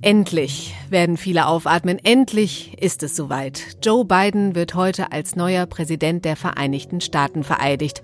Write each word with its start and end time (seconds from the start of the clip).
Endlich 0.00 0.74
werden 0.88 1.18
viele 1.18 1.46
aufatmen. 1.46 1.98
Endlich 2.02 2.80
ist 2.80 3.02
es 3.02 3.14
soweit. 3.14 3.76
Joe 3.82 4.06
Biden 4.06 4.54
wird 4.54 4.74
heute 4.74 5.12
als 5.12 5.36
neuer 5.36 5.66
Präsident 5.66 6.24
der 6.24 6.34
Vereinigten 6.34 7.02
Staaten 7.02 7.44
vereidigt. 7.44 8.00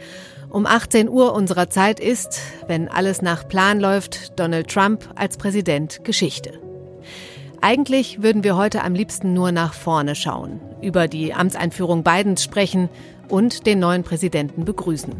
Um 0.51 0.67
18 0.67 1.09
Uhr 1.09 1.33
unserer 1.33 1.71
Zeit 1.71 2.01
ist, 2.01 2.41
wenn 2.67 2.89
alles 2.89 3.23
nach 3.23 3.49
Plan 3.49 3.81
läuft, 3.81 4.39
Donald 4.39 4.69
Trump 4.69 5.09
als 5.15 5.39
Präsident 5.39 6.05
Geschichte. 6.05 6.61
Eigentlich 7.63 8.23
würden 8.23 8.45
wir 8.45 8.55
heute 8.55 8.85
am 8.85 8.95
liebsten 8.95 9.33
nur 9.33 9.51
nach 9.51 9.73
vorne 9.73 10.15
schauen, 10.15 10.61
über 10.83 11.09
die 11.09 11.33
Amtseinführung 11.33 12.05
Bidens 12.05 12.45
sprechen 12.45 12.91
und 13.31 13.67
den 13.67 13.79
neuen 13.79 14.03
Präsidenten 14.03 14.67
begrüßen. 14.67 15.15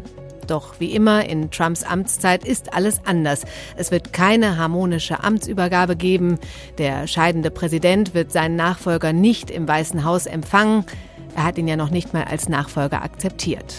Doch 0.47 0.79
wie 0.79 0.93
immer 0.93 1.25
in 1.27 1.51
Trumps 1.51 1.83
Amtszeit 1.83 2.45
ist 2.45 2.73
alles 2.73 3.01
anders. 3.05 3.43
Es 3.75 3.91
wird 3.91 4.13
keine 4.13 4.57
harmonische 4.57 5.23
Amtsübergabe 5.23 5.95
geben. 5.95 6.39
Der 6.77 7.07
scheidende 7.07 7.51
Präsident 7.51 8.13
wird 8.13 8.31
seinen 8.31 8.55
Nachfolger 8.55 9.13
nicht 9.13 9.49
im 9.49 9.67
Weißen 9.67 10.03
Haus 10.03 10.25
empfangen. 10.25 10.85
Er 11.35 11.43
hat 11.43 11.57
ihn 11.57 11.67
ja 11.67 11.75
noch 11.75 11.89
nicht 11.89 12.13
mal 12.13 12.23
als 12.23 12.47
Nachfolger 12.47 13.03
akzeptiert. 13.03 13.75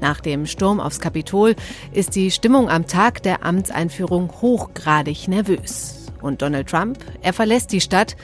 Nach 0.00 0.20
dem 0.20 0.46
Sturm 0.46 0.80
aufs 0.80 1.00
Kapitol 1.00 1.54
ist 1.92 2.14
die 2.14 2.30
Stimmung 2.30 2.70
am 2.70 2.86
Tag 2.86 3.22
der 3.22 3.44
Amtseinführung 3.44 4.30
hochgradig 4.40 5.28
nervös. 5.28 6.06
Und 6.22 6.42
Donald 6.42 6.68
Trump, 6.68 6.98
er 7.22 7.32
verlässt 7.32 7.72
die 7.72 7.80
Stadt 7.80 8.16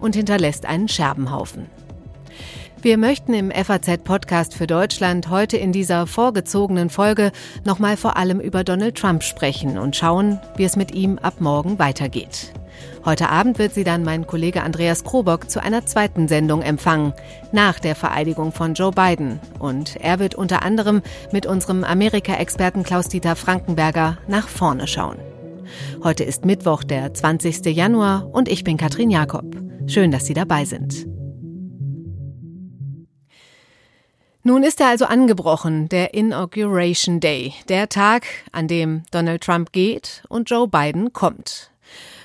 und 0.00 0.14
hinterlässt 0.14 0.66
einen 0.66 0.88
Scherbenhaufen. 0.88 1.66
Wir 2.82 2.98
möchten 2.98 3.32
im 3.32 3.52
FAZ-Podcast 3.52 4.54
für 4.54 4.66
Deutschland 4.66 5.30
heute 5.30 5.56
in 5.56 5.70
dieser 5.70 6.08
vorgezogenen 6.08 6.90
Folge 6.90 7.30
nochmal 7.64 7.96
vor 7.96 8.16
allem 8.16 8.40
über 8.40 8.64
Donald 8.64 8.96
Trump 8.96 9.22
sprechen 9.22 9.78
und 9.78 9.94
schauen, 9.94 10.40
wie 10.56 10.64
es 10.64 10.74
mit 10.74 10.92
ihm 10.92 11.16
ab 11.18 11.34
morgen 11.38 11.78
weitergeht. 11.78 12.52
Heute 13.04 13.28
Abend 13.28 13.60
wird 13.60 13.72
sie 13.72 13.84
dann 13.84 14.02
mein 14.02 14.26
Kollege 14.26 14.64
Andreas 14.64 15.04
Krobock 15.04 15.48
zu 15.48 15.62
einer 15.62 15.86
zweiten 15.86 16.26
Sendung 16.26 16.60
empfangen, 16.60 17.12
nach 17.52 17.78
der 17.78 17.94
Vereidigung 17.94 18.50
von 18.50 18.74
Joe 18.74 18.90
Biden. 18.90 19.38
Und 19.60 19.94
er 20.00 20.18
wird 20.18 20.34
unter 20.34 20.64
anderem 20.64 21.02
mit 21.30 21.46
unserem 21.46 21.84
Amerika-Experten 21.84 22.82
Klaus-Dieter 22.82 23.36
Frankenberger 23.36 24.18
nach 24.26 24.48
vorne 24.48 24.88
schauen. 24.88 25.18
Heute 26.02 26.24
ist 26.24 26.44
Mittwoch, 26.44 26.82
der 26.82 27.14
20. 27.14 27.64
Januar 27.66 28.28
und 28.32 28.48
ich 28.48 28.64
bin 28.64 28.76
Katrin 28.76 29.10
Jakob. 29.10 29.44
Schön, 29.86 30.10
dass 30.10 30.26
Sie 30.26 30.34
dabei 30.34 30.64
sind. 30.64 31.11
Nun 34.44 34.64
ist 34.64 34.80
er 34.80 34.88
also 34.88 35.04
angebrochen, 35.04 35.88
der 35.88 36.14
Inauguration 36.14 37.20
Day, 37.20 37.54
der 37.68 37.88
Tag, 37.88 38.26
an 38.50 38.66
dem 38.66 39.04
Donald 39.12 39.44
Trump 39.44 39.70
geht 39.70 40.24
und 40.28 40.50
Joe 40.50 40.66
Biden 40.66 41.12
kommt. 41.12 41.70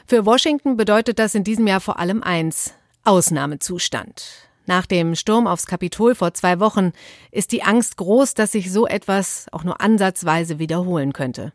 Für 0.07 0.25
Washington 0.25 0.77
bedeutet 0.77 1.19
das 1.19 1.35
in 1.35 1.43
diesem 1.43 1.67
Jahr 1.67 1.79
vor 1.79 1.99
allem 1.99 2.23
eins 2.23 2.73
Ausnahmezustand. 3.03 4.49
Nach 4.65 4.87
dem 4.87 5.13
Sturm 5.13 5.45
aufs 5.45 5.67
Kapitol 5.67 6.15
vor 6.15 6.33
zwei 6.33 6.59
Wochen 6.59 6.91
ist 7.31 7.51
die 7.51 7.61
Angst 7.61 7.97
groß, 7.97 8.33
dass 8.33 8.51
sich 8.51 8.71
so 8.71 8.87
etwas 8.87 9.45
auch 9.51 9.63
nur 9.63 9.79
ansatzweise 9.79 10.57
wiederholen 10.57 11.13
könnte. 11.13 11.53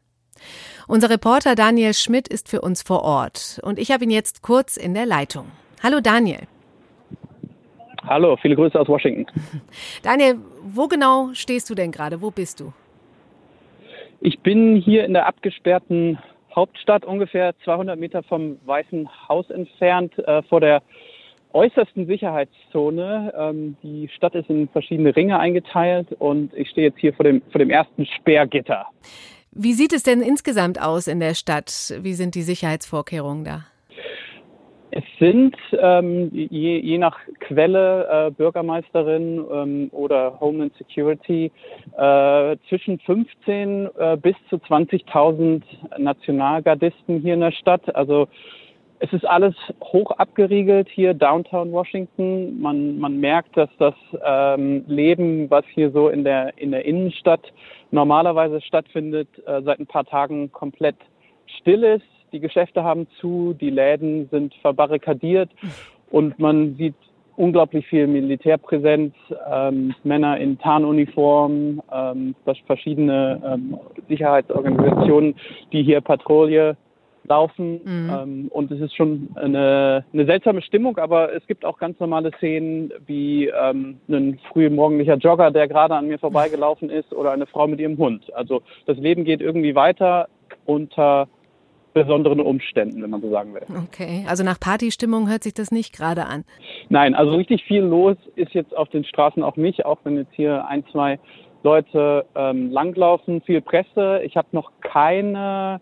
Unser 0.87 1.11
Reporter 1.11 1.57
Daniel 1.57 1.93
Schmidt 1.93 2.29
ist 2.29 2.49
für 2.49 2.61
uns 2.61 2.83
vor 2.83 3.03
Ort 3.03 3.59
und 3.65 3.81
ich 3.81 3.91
habe 3.91 4.05
ihn 4.05 4.11
jetzt 4.11 4.43
kurz 4.43 4.77
in 4.77 4.95
der 4.95 5.07
Leitung. 5.07 5.51
Hallo 5.83 6.01
Daniel. 6.01 6.47
Hallo, 8.07 8.37
viele 8.37 8.57
Grüße 8.57 8.79
aus 8.79 8.89
Washington. 8.89 9.27
Daniel, 10.03 10.39
wo 10.63 10.89
genau 10.89 11.31
stehst 11.35 11.71
du 11.71 11.75
denn 11.75 11.93
gerade? 11.93 12.21
Wo 12.21 12.31
bist 12.31 12.61
du? 12.61 12.73
Ich 14.21 14.41
bin 14.41 14.77
hier 14.77 15.05
in 15.05 15.15
der 15.15 15.27
abgesperrten 15.27 16.19
Hauptstadt, 16.55 17.05
ungefähr 17.05 17.55
200 17.65 17.99
Meter 17.99 18.23
vom 18.23 18.59
Weißen 18.65 19.09
Haus 19.29 19.49
entfernt, 19.51 20.17
äh, 20.19 20.43
vor 20.43 20.61
der 20.61 20.83
äußersten 21.53 22.07
Sicherheitszone. 22.07 23.33
Ähm, 23.37 23.77
die 23.83 24.09
Stadt 24.15 24.35
ist 24.35 24.49
in 24.49 24.69
verschiedene 24.69 25.15
Ringe 25.15 25.39
eingeteilt 25.39 26.09
und 26.19 26.55
ich 26.55 26.71
stehe 26.71 26.89
jetzt 26.89 26.99
hier 26.99 27.15
vor 27.15 27.25
dem, 27.25 27.43
vor 27.51 27.59
dem 27.59 27.71
ersten 27.71 28.07
Sperrgitter. 28.07 28.87
Wie 29.51 29.75
sieht 29.75 29.93
es 29.93 30.03
denn 30.03 30.23
insgesamt 30.23 30.81
aus 30.81 31.07
in 31.07 31.21
der 31.21 31.35
Stadt? 31.35 31.95
Wie 32.01 32.15
sind 32.15 32.35
die 32.35 32.43
Sicherheitsvorkehrungen 32.43 33.45
da? 33.45 33.65
Es 34.95 35.05
sind 35.19 35.57
ähm, 35.81 36.29
je, 36.33 36.79
je 36.79 36.99
nach 36.99 37.19
Quelle 37.41 38.27
äh, 38.27 38.31
Bürgermeisterin 38.31 39.43
ähm, 39.51 39.89
oder 39.91 40.39
Homeland 40.39 40.75
Security 40.77 41.51
äh, 41.97 42.57
zwischen 42.69 42.99
15 42.99 43.89
äh, 43.97 44.19
bis 44.19 44.37
zu 44.51 44.57
20.000 44.57 45.63
Nationalgardisten 45.97 47.21
hier 47.21 47.33
in 47.33 47.41
der 47.41 47.53
Stadt. 47.53 47.97
Also 47.97 48.29
es 48.99 49.11
ist 49.15 49.25
alles 49.27 49.55
hoch 49.83 50.11
abgeriegelt 50.11 50.91
hier 50.91 51.15
Downtown 51.15 51.73
Washington. 51.73 52.61
Man, 52.61 52.99
man 52.99 53.19
merkt, 53.19 53.57
dass 53.57 53.71
das 53.79 53.95
ähm, 54.23 54.85
Leben, 54.89 55.51
was 55.51 55.65
hier 55.73 55.91
so 55.91 56.11
in 56.11 56.23
der 56.23 56.59
in 56.59 56.71
der 56.71 56.85
Innenstadt 56.85 57.51
normalerweise 57.93 58.61
stattfindet, 58.61 59.29
äh, 59.47 59.63
seit 59.63 59.81
ein 59.81 59.87
paar 59.87 60.05
Tagen 60.05 60.53
komplett 60.53 60.97
still 61.47 61.83
ist 61.83 62.22
die 62.33 62.41
Geschäfte 62.41 62.83
haben 62.83 63.07
zu, 63.21 63.55
die 63.61 63.71
Läden 63.71 64.29
sind 64.31 64.55
verbarrikadiert 64.57 65.51
und 66.11 66.39
man 66.39 66.77
sieht 66.77 66.95
unglaublich 67.37 67.87
viel 67.87 68.07
Militärpräsenz, 68.07 69.15
ähm, 69.51 69.95
Männer 70.05 70.39
in 70.39 70.59
Tarnuniform, 70.59 71.83
ähm, 71.93 72.35
verschiedene 72.67 73.41
ähm, 73.45 73.79
Sicherheitsorganisationen, 74.09 75.35
die 75.73 75.83
hier 75.83 76.01
Patrouille 76.01 76.77
laufen. 77.25 77.81
Mhm. 77.85 78.11
Ähm, 78.11 78.49
und 78.51 78.71
es 78.71 78.81
ist 78.81 78.95
schon 78.95 79.31
eine, 79.37 80.05
eine 80.13 80.27
seltsame 80.27 80.63
Stimmung, 80.63 80.99
aber 80.99 81.35
es 81.35 81.47
gibt 81.47 81.65
auch 81.65 81.79
ganz 81.79 81.99
normale 82.01 82.31
Szenen 82.39 82.93
wie 83.07 83.47
ähm, 83.49 83.99
ein 84.09 84.39
frühmorgendlicher 84.53 85.17
Jogger, 85.17 85.51
der 85.51 85.69
gerade 85.69 85.95
an 85.95 86.09
mir 86.09 86.19
vorbeigelaufen 86.19 86.91
ist, 86.91 87.13
oder 87.13 87.33
eine 87.33 87.47
Frau 87.47 87.67
mit 87.67 87.81
ihrem 87.81 87.99
Hund. 87.99 88.33
Also 88.35 88.63
das 88.87 88.99
Leben 88.99 89.25
geht 89.25 89.41
irgendwie 89.41 89.75
weiter 89.75 90.29
unter 90.67 91.29
besonderen 91.95 92.41
Umständen, 92.41 93.03
wenn 93.03 93.11
man 93.11 93.21
so 93.21 93.31
sagen 93.31 93.55
will. 93.55 93.63
Okay, 93.85 94.25
also 94.29 94.45
nach 94.45 94.59
Partystimmung 94.59 95.29
hört 95.29 95.43
sich 95.43 95.55
das 95.55 95.71
nicht 95.71 95.95
gerade 95.95 96.27
an. 96.27 96.45
Nein, 96.89 97.15
also 97.15 97.35
richtig 97.35 97.65
viel 97.65 97.83
los 97.83 98.17
ist 98.37 98.53
jetzt 98.55 98.77
auf 98.77 98.89
den 98.89 99.05
Straßen 99.05 99.43
auch 99.43 99.57
nicht, 99.57 99.85
auch 99.85 99.99
wenn 100.05 100.17
jetzt 100.17 100.33
hier 100.35 100.67
ein, 100.67 100.85
zwei 100.91 101.19
Leute 101.63 102.25
ähm, 102.35 102.71
langlaufen, 102.71 103.41
viel 103.43 103.61
Presse. 103.61 104.21
Ich 104.25 104.37
habe 104.37 104.49
noch 104.53 104.73
keine, 104.81 105.81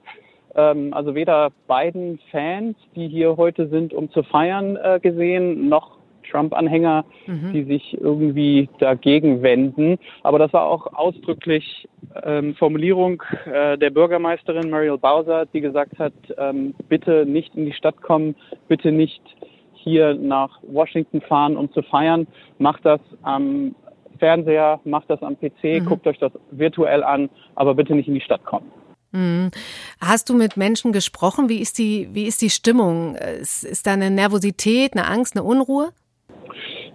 ähm, 0.54 0.92
also 0.92 1.14
weder 1.14 1.50
beiden 1.66 2.18
Fans, 2.30 2.76
die 2.94 3.08
hier 3.08 3.36
heute 3.36 3.68
sind, 3.68 3.94
um 3.94 4.10
zu 4.10 4.22
feiern, 4.22 4.76
äh, 4.76 5.00
gesehen, 5.00 5.68
noch 5.68 5.99
Trump-Anhänger, 6.30 7.04
mhm. 7.26 7.52
die 7.52 7.64
sich 7.64 7.96
irgendwie 8.00 8.68
dagegen 8.78 9.42
wenden. 9.42 9.98
Aber 10.22 10.38
das 10.38 10.52
war 10.52 10.66
auch 10.66 10.92
ausdrücklich 10.94 11.88
ähm, 12.22 12.54
Formulierung 12.54 13.22
äh, 13.52 13.76
der 13.78 13.90
Bürgermeisterin 13.90 14.70
Mariel 14.70 14.98
Bowser, 14.98 15.46
die 15.46 15.60
gesagt 15.60 15.98
hat, 15.98 16.12
ähm, 16.38 16.74
bitte 16.88 17.26
nicht 17.26 17.54
in 17.54 17.66
die 17.66 17.72
Stadt 17.72 18.00
kommen, 18.02 18.34
bitte 18.68 18.92
nicht 18.92 19.22
hier 19.72 20.14
nach 20.14 20.58
Washington 20.62 21.20
fahren, 21.22 21.56
um 21.56 21.72
zu 21.72 21.82
feiern. 21.82 22.26
Macht 22.58 22.84
das 22.84 23.00
am 23.22 23.74
Fernseher, 24.18 24.80
macht 24.84 25.10
das 25.10 25.22
am 25.22 25.36
PC, 25.36 25.64
mhm. 25.80 25.86
guckt 25.86 26.06
euch 26.06 26.18
das 26.18 26.32
virtuell 26.50 27.02
an, 27.02 27.30
aber 27.54 27.74
bitte 27.74 27.94
nicht 27.94 28.08
in 28.08 28.14
die 28.14 28.20
Stadt 28.20 28.44
kommen. 28.44 28.70
Mhm. 29.12 29.50
Hast 30.00 30.28
du 30.28 30.34
mit 30.34 30.56
Menschen 30.56 30.92
gesprochen? 30.92 31.48
Wie 31.48 31.60
ist 31.60 31.78
die, 31.78 32.08
wie 32.12 32.26
ist 32.26 32.42
die 32.42 32.50
Stimmung? 32.50 33.16
Ist, 33.16 33.64
ist 33.64 33.86
da 33.86 33.92
eine 33.92 34.10
Nervosität, 34.10 34.92
eine 34.94 35.08
Angst, 35.08 35.36
eine 35.36 35.44
Unruhe? 35.44 35.90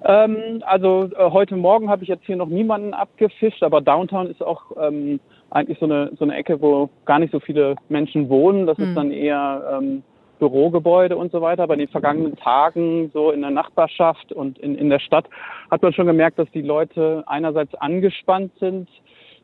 Ähm, 0.07 0.61
also 0.65 1.09
äh, 1.17 1.31
heute 1.31 1.55
Morgen 1.55 1.89
habe 1.89 2.03
ich 2.03 2.09
jetzt 2.09 2.25
hier 2.25 2.35
noch 2.35 2.47
niemanden 2.47 2.93
abgefischt, 2.93 3.63
aber 3.63 3.81
Downtown 3.81 4.29
ist 4.29 4.43
auch 4.43 4.61
ähm, 4.79 5.19
eigentlich 5.49 5.79
so 5.79 5.85
eine, 5.85 6.11
so 6.17 6.25
eine 6.25 6.35
Ecke, 6.35 6.61
wo 6.61 6.89
gar 7.05 7.17
nicht 7.17 7.31
so 7.31 7.39
viele 7.39 7.75
Menschen 7.89 8.29
wohnen. 8.29 8.67
Das 8.67 8.77
mhm. 8.77 8.83
ist 8.83 8.89
hm. 8.89 8.95
dann 8.95 9.11
eher 9.11 9.79
ähm, 9.79 10.03
Bürogebäude 10.37 11.17
und 11.17 11.31
so 11.31 11.41
weiter. 11.41 11.65
Bei 11.65 11.75
den 11.75 11.87
vergangenen 11.87 12.35
Tagen 12.35 13.09
so 13.13 13.31
in 13.31 13.41
der 13.41 13.49
Nachbarschaft 13.49 14.31
und 14.31 14.59
in, 14.59 14.75
in 14.75 14.91
der 14.91 14.99
Stadt 14.99 15.25
hat 15.71 15.81
man 15.81 15.93
schon 15.93 16.05
gemerkt, 16.05 16.37
dass 16.37 16.51
die 16.51 16.61
Leute 16.61 17.23
einerseits 17.25 17.73
angespannt 17.75 18.51
sind. 18.59 18.87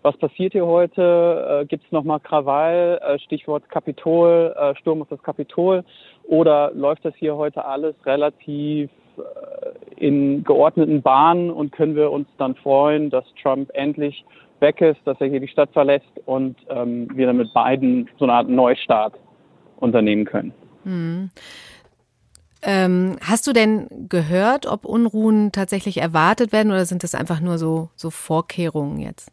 Was 0.03 0.15
passiert 0.17 0.53
hier 0.53 0.67
heute? 0.67 1.61
Äh, 1.61 1.65
Gibt 1.65 1.85
es 1.85 1.91
nochmal 1.91 2.19
Krawall? 2.19 2.99
Äh, 3.01 3.17
Stichwort 3.19 3.67
Kapitol, 3.69 4.53
äh, 4.55 4.75
Sturm 4.75 5.01
auf 5.01 5.09
das 5.09 5.23
Kapitol? 5.23 5.83
Oder 6.23 6.71
läuft 6.75 7.03
das 7.03 7.15
hier 7.15 7.35
heute 7.35 7.65
alles 7.65 7.95
relativ 8.05 8.91
in 9.97 10.44
geordneten 10.44 11.01
Bahnen 11.01 11.51
und 11.51 11.71
können 11.71 11.95
wir 11.95 12.12
uns 12.12 12.27
dann 12.38 12.56
freuen, 12.56 13.09
dass 13.09 13.25
Trump 13.41 13.69
endlich 13.73 14.25
weg 14.59 14.81
ist, 14.81 15.00
dass 15.06 15.19
er 15.19 15.27
hier 15.27 15.39
die 15.39 15.47
Stadt 15.47 15.71
verlässt 15.73 16.12
und 16.25 16.56
ähm, 16.69 17.07
wir 17.13 17.27
dann 17.27 17.38
mit 17.38 17.53
beiden 17.53 18.09
so 18.18 18.25
eine 18.25 18.33
Art 18.33 18.50
Neustart 18.50 19.13
unternehmen 19.77 20.25
können. 20.25 20.53
Hm. 20.83 21.29
Ähm, 22.63 23.18
hast 23.21 23.47
du 23.47 23.53
denn 23.53 23.88
gehört, 24.07 24.68
ob 24.68 24.85
Unruhen 24.85 25.51
tatsächlich 25.51 25.97
erwartet 25.97 26.51
werden 26.51 26.71
oder 26.71 26.85
sind 26.85 27.03
das 27.03 27.15
einfach 27.15 27.41
nur 27.41 27.57
so, 27.57 27.89
so 27.95 28.12
Vorkehrungen 28.12 29.00
jetzt? 29.00 29.31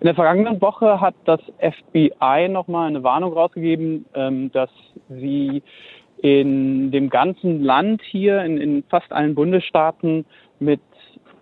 In 0.00 0.06
der 0.06 0.16
vergangenen 0.16 0.60
Woche 0.60 1.00
hat 1.00 1.14
das 1.24 1.40
FBI 1.60 2.48
nochmal 2.48 2.88
eine 2.88 3.04
Warnung 3.04 3.32
rausgegeben, 3.32 4.04
ähm, 4.14 4.50
dass 4.50 4.70
sie 5.08 5.62
in 6.22 6.92
dem 6.92 7.10
ganzen 7.10 7.62
Land 7.62 8.00
hier, 8.02 8.42
in, 8.44 8.56
in 8.56 8.84
fast 8.84 9.12
allen 9.12 9.34
Bundesstaaten, 9.34 10.24
mit 10.60 10.80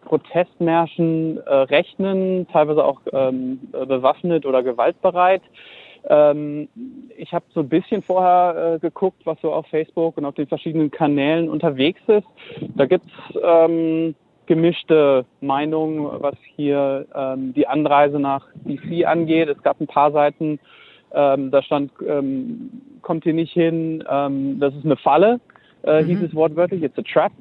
Protestmärschen 0.06 1.38
äh, 1.46 1.54
rechnen, 1.54 2.48
teilweise 2.50 2.84
auch 2.84 3.00
ähm, 3.12 3.60
bewaffnet 3.72 4.46
oder 4.46 4.62
gewaltbereit. 4.62 5.42
Ähm, 6.08 6.68
ich 7.18 7.32
habe 7.34 7.44
so 7.52 7.60
ein 7.60 7.68
bisschen 7.68 8.02
vorher 8.02 8.74
äh, 8.74 8.78
geguckt, 8.78 9.20
was 9.26 9.38
so 9.42 9.52
auf 9.52 9.66
Facebook 9.66 10.16
und 10.16 10.24
auf 10.24 10.34
den 10.34 10.46
verschiedenen 10.46 10.90
Kanälen 10.90 11.50
unterwegs 11.50 12.00
ist. 12.06 12.26
Da 12.74 12.86
gibt's 12.86 13.12
ähm, 13.44 14.14
gemischte 14.46 15.26
Meinungen, 15.42 16.08
was 16.22 16.34
hier 16.56 17.06
ähm, 17.14 17.52
die 17.52 17.68
Anreise 17.68 18.18
nach 18.18 18.46
DC 18.64 19.06
angeht. 19.06 19.50
Es 19.50 19.62
gab 19.62 19.78
ein 19.78 19.86
paar 19.86 20.10
Seiten, 20.10 20.58
ähm, 21.12 21.50
da 21.50 21.62
stand, 21.62 21.92
ähm, 22.06 22.70
kommt 23.02 23.24
hier 23.24 23.34
nicht 23.34 23.52
hin, 23.52 24.04
ähm, 24.08 24.60
das 24.60 24.74
ist 24.74 24.84
eine 24.84 24.96
Falle, 24.96 25.40
äh, 25.82 26.02
mhm. 26.02 26.06
hieß 26.06 26.22
es 26.22 26.34
wortwörtlich, 26.34 26.82
it's 26.82 26.98
a 26.98 27.02
trap. 27.02 27.32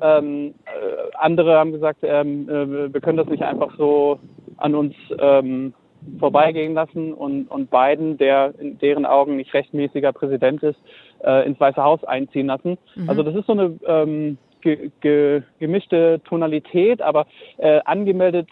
Ähm, 0.00 0.54
äh, 0.64 1.16
andere 1.18 1.58
haben 1.58 1.72
gesagt, 1.72 2.00
ähm, 2.02 2.48
äh, 2.48 2.92
wir 2.92 3.00
können 3.00 3.18
das 3.18 3.28
nicht 3.28 3.42
einfach 3.42 3.76
so 3.76 4.18
an 4.56 4.74
uns 4.74 4.94
ähm, 5.18 5.74
vorbeigehen 6.18 6.74
lassen 6.74 7.14
und, 7.14 7.48
und 7.48 7.70
Biden, 7.70 8.18
der 8.18 8.54
in 8.58 8.78
deren 8.78 9.06
Augen 9.06 9.36
nicht 9.36 9.54
rechtmäßiger 9.54 10.12
Präsident 10.12 10.62
ist, 10.62 10.78
äh, 11.24 11.46
ins 11.46 11.60
Weiße 11.60 11.82
Haus 11.82 12.02
einziehen 12.04 12.46
lassen. 12.46 12.78
Mhm. 12.96 13.08
Also 13.08 13.22
das 13.22 13.34
ist 13.36 13.46
so 13.46 13.52
eine 13.52 13.78
ähm, 13.86 14.38
ge, 14.60 14.90
ge, 15.00 15.42
gemischte 15.58 16.20
Tonalität, 16.24 17.00
aber 17.02 17.26
äh, 17.58 17.80
angemeldet 17.84 18.48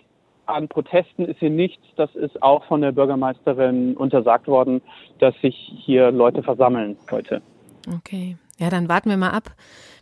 an 0.53 0.69
Protesten 0.69 1.25
ist 1.25 1.39
hier 1.39 1.51
nichts. 1.51 1.83
Das 1.97 2.15
ist 2.15 2.43
auch 2.43 2.65
von 2.65 2.81
der 2.81 2.93
Bürgermeisterin 2.93 3.97
untersagt 3.97 4.47
worden, 4.47 4.83
dass 5.19 5.35
sich 5.41 5.57
hier 5.85 6.11
Leute 6.11 6.43
versammeln 6.43 6.97
heute. 7.11 7.43
Okay. 7.97 8.37
Ja, 8.59 8.69
dann 8.69 8.89
warten 8.89 9.09
wir 9.09 9.17
mal 9.17 9.31
ab, 9.31 9.55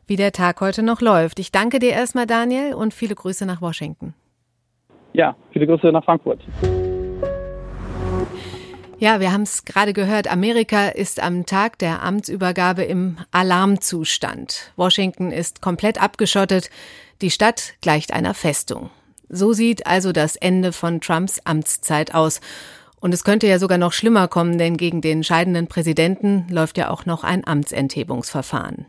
wie 0.06 0.16
der 0.16 0.32
Tag 0.32 0.60
heute 0.60 0.82
noch 0.82 1.00
läuft. 1.00 1.38
Ich 1.38 1.52
danke 1.52 1.78
dir 1.78 1.92
erstmal, 1.92 2.26
Daniel, 2.26 2.74
und 2.74 2.92
viele 2.92 3.14
Grüße 3.14 3.46
nach 3.46 3.62
Washington. 3.62 4.14
Ja, 5.12 5.36
viele 5.52 5.66
Grüße 5.66 5.92
nach 5.92 6.04
Frankfurt. 6.04 6.40
Ja, 9.00 9.20
wir 9.20 9.32
haben 9.32 9.42
es 9.42 9.64
gerade 9.64 9.92
gehört. 9.92 10.30
Amerika 10.30 10.88
ist 10.88 11.22
am 11.22 11.46
Tag 11.46 11.78
der 11.78 12.02
Amtsübergabe 12.02 12.82
im 12.82 13.16
Alarmzustand. 13.30 14.72
Washington 14.74 15.30
ist 15.30 15.62
komplett 15.62 16.02
abgeschottet. 16.02 16.68
Die 17.22 17.30
Stadt 17.30 17.74
gleicht 17.80 18.12
einer 18.12 18.34
Festung. 18.34 18.90
So 19.28 19.52
sieht 19.52 19.86
also 19.86 20.12
das 20.12 20.36
Ende 20.36 20.72
von 20.72 21.00
Trumps 21.00 21.40
Amtszeit 21.44 22.14
aus. 22.14 22.40
Und 23.00 23.14
es 23.14 23.24
könnte 23.24 23.46
ja 23.46 23.58
sogar 23.58 23.78
noch 23.78 23.92
schlimmer 23.92 24.26
kommen, 24.28 24.58
denn 24.58 24.76
gegen 24.76 25.00
den 25.00 25.22
scheidenden 25.22 25.68
Präsidenten 25.68 26.46
läuft 26.50 26.78
ja 26.78 26.90
auch 26.90 27.06
noch 27.06 27.24
ein 27.24 27.46
Amtsenthebungsverfahren. 27.46 28.86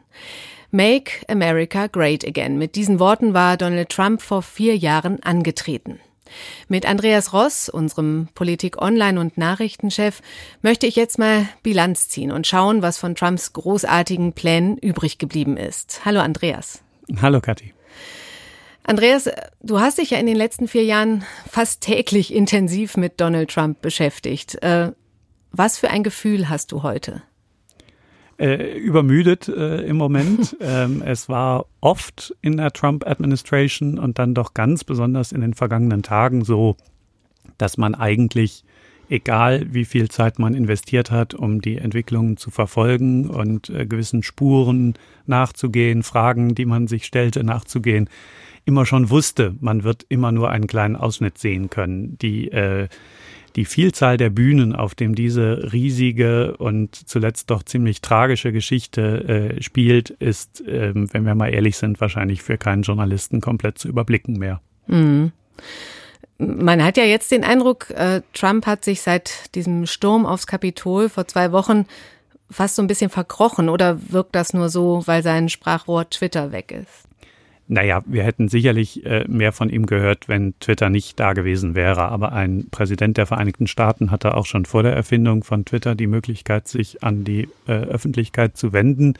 Make 0.72 1.12
America 1.28 1.88
Great 1.88 2.26
Again. 2.26 2.58
Mit 2.58 2.76
diesen 2.76 3.00
Worten 3.00 3.34
war 3.34 3.58
Donald 3.58 3.90
Trump 3.90 4.22
vor 4.22 4.42
vier 4.42 4.78
Jahren 4.78 5.22
angetreten. 5.24 6.00
Mit 6.68 6.86
Andreas 6.86 7.34
Ross, 7.34 7.70
unserem 7.70 8.30
Politik 8.36 8.80
Online 8.80 9.20
und 9.20 9.38
Nachrichtenchef, 9.38 10.22
möchte 10.62 10.86
ich 10.86 10.96
jetzt 10.96 11.18
mal 11.18 11.48
Bilanz 11.64 12.08
ziehen 12.08 12.32
und 12.32 12.46
schauen, 12.46 12.82
was 12.82 12.98
von 12.98 13.16
Trumps 13.16 13.54
großartigen 13.54 14.34
Plänen 14.34 14.78
übrig 14.78 15.18
geblieben 15.18 15.58
ist. 15.58 16.02
Hallo 16.06 16.20
Andreas. 16.20 16.84
Hallo 17.20 17.42
Kathi. 17.42 17.74
Andreas, 18.84 19.30
du 19.62 19.80
hast 19.80 20.00
dich 20.00 20.12
ja 20.12 20.18
in 20.18 20.26
den 20.26 20.36
letzten 20.36 20.68
vier 20.68 20.84
Jahren 20.84 21.24
fast 21.48 21.82
täglich 21.82 22.34
intensiv 22.34 22.98
mit 22.98 23.22
Donald 23.22 23.52
Trump 23.52 23.82
beschäftigt. 23.82 24.62
Äh, 24.64 24.92
was 25.52 25.78
für 25.78 25.90
ein 25.90 26.04
Gefühl 26.04 26.50
hast 26.50 26.72
du 26.72 26.84
heute? 26.84 27.22
äh, 28.40 28.78
übermüdet 28.78 29.48
äh, 29.48 29.82
im 29.82 29.98
Moment. 29.98 30.56
ähm, 30.62 31.04
es 31.06 31.30
war 31.30 31.66
oft 31.82 32.36
in 32.42 32.58
der 32.58 32.72
Trump-Administration 32.72 34.00
und 34.00 34.18
dann 34.18 34.34
doch 34.34 34.54
ganz 34.54 34.84
besonders 34.84 35.32
in 35.32 35.42
den 35.42 35.54
vergangenen 35.54 36.02
Tagen 36.02 36.44
so, 36.44 36.78
dass 37.58 37.78
man 37.78 37.94
eigentlich, 37.94 38.64
egal 39.10 39.68
wie 39.72 39.86
viel 39.86 40.10
Zeit 40.10 40.40
man 40.40 40.54
investiert 40.54 41.12
hat, 41.12 41.34
um 41.34 41.62
die 41.62 41.78
Entwicklungen 41.78 42.38
zu 42.38 42.50
verfolgen 42.50 43.30
und 43.30 43.70
äh, 43.70 43.86
gewissen 43.86 44.24
Spuren 44.24 44.94
nachzugehen, 45.26 46.04
Fragen, 46.04 46.56
die 46.56 46.66
man 46.66 46.88
sich 46.88 47.06
stellte, 47.06 47.44
nachzugehen, 47.44 48.10
immer 48.66 48.86
schon 48.86 49.10
wusste, 49.10 49.56
man 49.60 49.84
wird 49.84 50.06
immer 50.10 50.32
nur 50.32 50.50
einen 50.50 50.68
kleinen 50.68 50.96
Ausschnitt 50.96 51.38
sehen 51.38 51.70
können. 51.70 52.18
Die 52.20 52.52
äh, 52.52 52.88
die 53.56 53.66
Vielzahl 53.66 54.18
der 54.18 54.30
Bühnen, 54.30 54.76
auf 54.76 54.96
dem 54.96 55.16
diese 55.16 55.74
riesige 55.74 56.56
und 56.58 56.96
zuletzt 56.96 57.50
doch 57.50 57.64
ziemlich 57.64 58.02
tragische 58.02 58.52
Geschichte 58.52 59.58
äh, 59.58 59.62
spielt, 59.62 60.12
ist, 60.12 60.66
äh, 60.68 60.94
wenn 60.94 61.26
wir 61.26 61.36
mal 61.36 61.54
ehrlich 61.54 61.78
sind, 61.78 62.00
wahrscheinlich 62.00 62.42
für 62.42 62.58
keinen 62.58 62.84
Journalisten 62.84 63.42
komplett 63.42 63.78
zu 63.78 63.88
überblicken 63.88 64.38
mehr. 64.38 64.62
Mhm. 64.88 65.32
Man 66.38 66.84
hat 66.84 66.96
ja 66.96 67.04
jetzt 67.04 67.32
den 67.32 67.44
Eindruck, 67.44 67.90
äh, 67.90 68.22
Trump 68.34 68.66
hat 68.66 68.86
sich 68.86 69.02
seit 69.02 69.54
diesem 69.56 69.86
Sturm 69.88 70.26
aufs 70.26 70.48
Kapitol 70.48 71.10
vor 71.10 71.28
zwei 71.28 71.52
Wochen 71.52 71.86
fast 72.50 72.78
so 72.78 72.82
ein 72.82 72.88
bisschen 72.88 73.10
verkrochen 73.10 73.68
oder 73.68 74.00
wirkt 74.12 74.36
das 74.36 74.54
nur 74.54 74.70
so, 74.70 75.04
weil 75.06 75.22
sein 75.22 75.50
Sprachrohr 75.50 76.10
Twitter 76.10 76.54
weg 76.54 76.72
ist? 76.72 77.09
Naja, 77.72 78.02
wir 78.08 78.24
hätten 78.24 78.50
sicherlich 78.50 79.06
äh, 79.06 79.26
mehr 79.28 79.52
von 79.52 79.70
ihm 79.70 79.86
gehört, 79.86 80.28
wenn 80.28 80.58
Twitter 80.60 80.90
nicht 80.90 81.20
da 81.20 81.34
gewesen 81.34 81.76
wäre. 81.76 82.10
Aber 82.10 82.32
ein 82.32 82.66
Präsident 82.72 83.16
der 83.18 83.28
Vereinigten 83.28 83.68
Staaten 83.68 84.10
hatte 84.10 84.34
auch 84.34 84.48
schon 84.48 84.66
vor 84.66 84.82
der 84.82 84.96
Erfindung 84.96 85.44
von 85.44 85.66
Twitter 85.66 85.94
die 85.94 86.08
Möglichkeit, 86.08 86.68
sich 86.68 87.04
an 87.04 87.24
die 87.24 87.48
äh, 87.68 87.74
Öffentlichkeit 87.74 88.58
zu 88.58 88.74
wenden. 88.74 89.14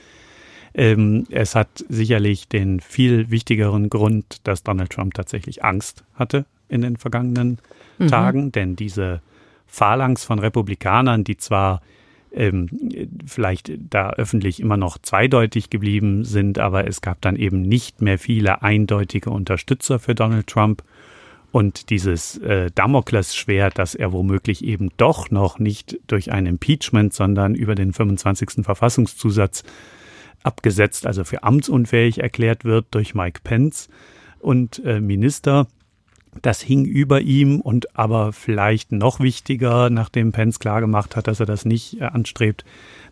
Ähm, 0.74 1.28
es 1.30 1.54
hat 1.54 1.68
sicherlich 1.90 2.48
den 2.48 2.80
viel 2.80 3.30
wichtigeren 3.30 3.88
Grund, 3.88 4.48
dass 4.48 4.64
Donald 4.64 4.90
Trump 4.90 5.14
tatsächlich 5.14 5.64
Angst 5.64 6.04
hatte 6.16 6.46
in 6.70 6.82
den 6.82 6.98
vergangenen 6.98 7.60
mhm. 8.00 8.08
Tagen, 8.08 8.52
denn 8.52 8.76
diese 8.76 9.22
Phalanx 9.68 10.24
von 10.24 10.40
Republikanern, 10.40 11.24
die 11.24 11.38
zwar 11.38 11.84
ähm, 12.32 12.70
vielleicht 13.26 13.72
da 13.90 14.12
öffentlich 14.12 14.60
immer 14.60 14.78
noch 14.78 14.98
zweideutig 14.98 15.70
geblieben 15.70 16.24
sind, 16.24 16.60
aber 16.60 16.88
es 16.88 17.02
gab 17.02 17.22
dann 17.22 17.36
eben 17.36 17.62
nicht 17.62 18.02
mehr 18.02 18.20
viele 18.20 18.62
eindeutige 18.62 19.30
Unterstützer 19.30 20.00
für 20.00 20.16
Donald 20.16 20.48
Trump. 20.48 20.84
Und 21.52 21.90
dieses 21.90 22.38
äh, 22.38 22.70
Damoklesschwert, 22.76 23.80
dass 23.80 23.96
er 23.96 24.12
womöglich 24.12 24.64
eben 24.64 24.90
doch 24.98 25.32
noch 25.32 25.58
nicht 25.58 26.00
durch 26.06 26.32
ein 26.32 26.46
Impeachment, 26.46 27.14
sondern 27.14 27.56
über 27.56 27.74
den 27.74 27.92
25. 27.92 28.64
Verfassungszusatz 28.64 29.64
abgesetzt, 30.44 31.08
also 31.08 31.24
für 31.24 31.44
amtsunfähig 31.44 32.20
erklärt 32.20 32.66
wird 32.66 32.86
durch 32.92 33.16
Mike 33.16 33.42
Pence 33.44 33.90
und 34.40 34.84
äh, 34.86 35.02
Minister, 35.02 35.68
das 36.42 36.62
hing 36.62 36.86
über 36.86 37.22
ihm 37.22 37.60
und 37.60 37.98
aber 37.98 38.34
vielleicht 38.34 38.92
noch 38.92 39.20
wichtiger, 39.20 39.90
nachdem 39.90 40.32
Pence 40.32 40.60
klargemacht 40.60 41.16
hat, 41.16 41.28
dass 41.28 41.40
er 41.40 41.46
das 41.46 41.66
nicht 41.66 42.00
äh, 42.00 42.06
anstrebt, 42.06 42.66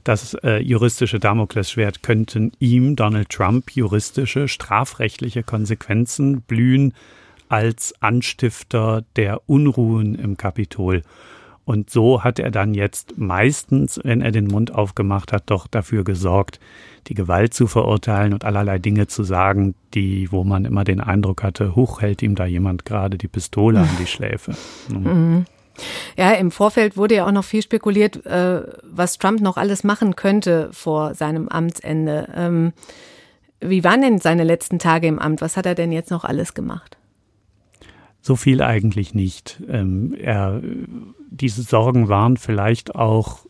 das 0.03 0.35
äh, 0.35 0.57
juristische 0.57 1.19
Damoklesschwert 1.19 2.03
könnten 2.03 2.51
ihm, 2.59 2.95
Donald 2.95 3.29
Trump, 3.29 3.71
juristische, 3.71 4.47
strafrechtliche 4.47 5.43
Konsequenzen 5.43 6.41
blühen 6.41 6.93
als 7.49 7.93
Anstifter 8.01 9.03
der 9.15 9.49
Unruhen 9.49 10.15
im 10.15 10.37
Kapitol. 10.37 11.03
Und 11.67 11.89
so 11.89 12.23
hat 12.23 12.39
er 12.39 12.49
dann 12.49 12.73
jetzt 12.73 13.17
meistens, 13.17 13.99
wenn 14.01 14.21
er 14.21 14.31
den 14.31 14.47
Mund 14.47 14.73
aufgemacht 14.73 15.33
hat, 15.33 15.43
doch 15.47 15.67
dafür 15.67 16.05
gesorgt, 16.05 16.61
die 17.07 17.13
Gewalt 17.13 17.53
zu 17.53 17.67
verurteilen 17.67 18.31
und 18.31 18.45
allerlei 18.45 18.79
Dinge 18.79 19.07
zu 19.07 19.23
sagen, 19.25 19.75
die, 19.93 20.31
wo 20.31 20.45
man 20.45 20.63
immer 20.63 20.85
den 20.85 21.01
Eindruck 21.01 21.43
hatte, 21.43 21.75
hoch 21.75 22.01
hält 22.01 22.21
ihm 22.21 22.35
da 22.35 22.45
jemand 22.45 22.85
gerade 22.85 23.17
die 23.17 23.27
Pistole 23.27 23.81
an 23.81 23.89
die 23.99 24.05
Schläfe. 24.07 24.53
Mhm. 24.87 25.43
Ja, 26.15 26.31
im 26.31 26.51
Vorfeld 26.51 26.95
wurde 26.95 27.15
ja 27.15 27.27
auch 27.27 27.33
noch 27.33 27.43
viel 27.43 27.61
spekuliert, 27.61 28.25
äh, 28.25 28.61
was 28.83 29.17
Trump 29.17 29.41
noch 29.41 29.57
alles 29.57 29.83
machen 29.83 30.15
könnte 30.15 30.69
vor 30.71 31.15
seinem 31.15 31.49
Amtsende. 31.49 32.29
Ähm, 32.33 32.71
wie 33.59 33.83
waren 33.83 34.01
denn 34.01 34.19
seine 34.19 34.45
letzten 34.45 34.79
Tage 34.79 35.07
im 35.07 35.19
Amt? 35.19 35.41
Was 35.41 35.57
hat 35.57 35.65
er 35.65 35.75
denn 35.75 35.91
jetzt 35.91 36.11
noch 36.11 36.23
alles 36.23 36.53
gemacht? 36.53 36.96
So 38.27 38.35
viel 38.35 38.61
eigentlich 38.61 39.13
nicht. 39.13 39.63
Ähm, 39.69 40.13
er, 40.19 40.61
diese 41.31 41.61
Sorgen 41.61 42.09
waren 42.09 42.35
vielleicht 42.35 42.93
auch 42.93 43.45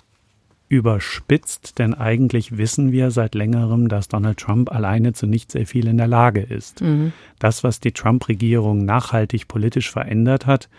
überspitzt, 0.69 1.79
denn 1.79 1.95
eigentlich 1.95 2.59
wissen 2.59 2.91
wir 2.91 3.09
seit 3.09 3.33
längerem, 3.33 3.87
dass 3.87 4.07
Donald 4.07 4.37
Trump 4.37 4.71
alleine 4.71 5.13
zu 5.13 5.25
nicht 5.25 5.51
sehr 5.51 5.65
viel 5.65 5.87
in 5.87 5.97
der 5.97 6.05
Lage 6.05 6.41
ist. 6.41 6.81
Mhm. 6.81 7.11
Das, 7.39 7.63
was 7.63 7.79
die 7.79 7.91
Trump-Regierung 7.91 8.85
nachhaltig 8.85 9.47
politisch 9.47 9.89
verändert 9.89 10.45
hat, 10.45 10.69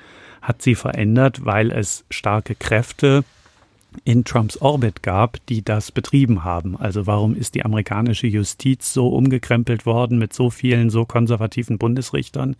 hat 0.43 0.63
sie 0.63 0.77
verändert, 0.77 1.45
weil 1.45 1.73
es 1.73 2.05
starke 2.09 2.55
Kräfte 2.55 3.25
in 4.05 4.23
Trumps 4.23 4.59
Orbit 4.59 5.03
gab, 5.03 5.45
die 5.47 5.65
das 5.65 5.91
betrieben 5.91 6.45
haben. 6.45 6.77
Also 6.77 7.09
warum 7.09 7.35
ist 7.35 7.57
die 7.57 7.65
amerikanische 7.65 8.29
Justiz 8.29 8.93
so 8.93 9.09
umgekrempelt 9.09 9.87
worden 9.87 10.19
mit 10.19 10.33
so 10.33 10.51
vielen 10.51 10.89
so 10.89 11.05
konservativen 11.05 11.79
Bundesrichtern? 11.79 12.55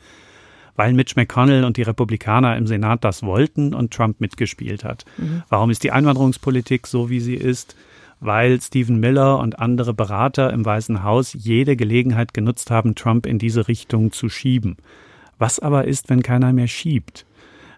Weil 0.79 0.93
Mitch 0.93 1.15
McConnell 1.17 1.65
und 1.65 1.77
die 1.77 1.83
Republikaner 1.83 2.57
im 2.57 2.69
Senat 2.69 3.03
das 3.03 3.25
wollten 3.25 3.75
und 3.75 3.93
Trump 3.93 4.21
mitgespielt 4.21 4.85
hat. 4.85 5.05
Mhm. 5.17 5.43
Warum 5.49 5.71
ist 5.71 5.83
die 5.83 5.91
Einwanderungspolitik 5.91 6.87
so, 6.87 7.11
wie 7.11 7.19
sie 7.19 7.35
ist? 7.35 7.75
Weil 8.21 8.61
Stephen 8.61 9.01
Miller 9.01 9.41
und 9.41 9.59
andere 9.59 9.93
Berater 9.93 10.53
im 10.53 10.65
Weißen 10.65 11.03
Haus 11.03 11.33
jede 11.33 11.75
Gelegenheit 11.75 12.33
genutzt 12.33 12.71
haben, 12.71 12.95
Trump 12.95 13.27
in 13.27 13.41
diese 13.41 13.67
Richtung 13.67 14.13
zu 14.13 14.29
schieben. 14.29 14.77
Was 15.37 15.59
aber 15.59 15.85
ist, 15.85 16.11
wenn 16.11 16.23
keiner 16.23 16.53
mehr 16.53 16.69
schiebt? 16.69 17.27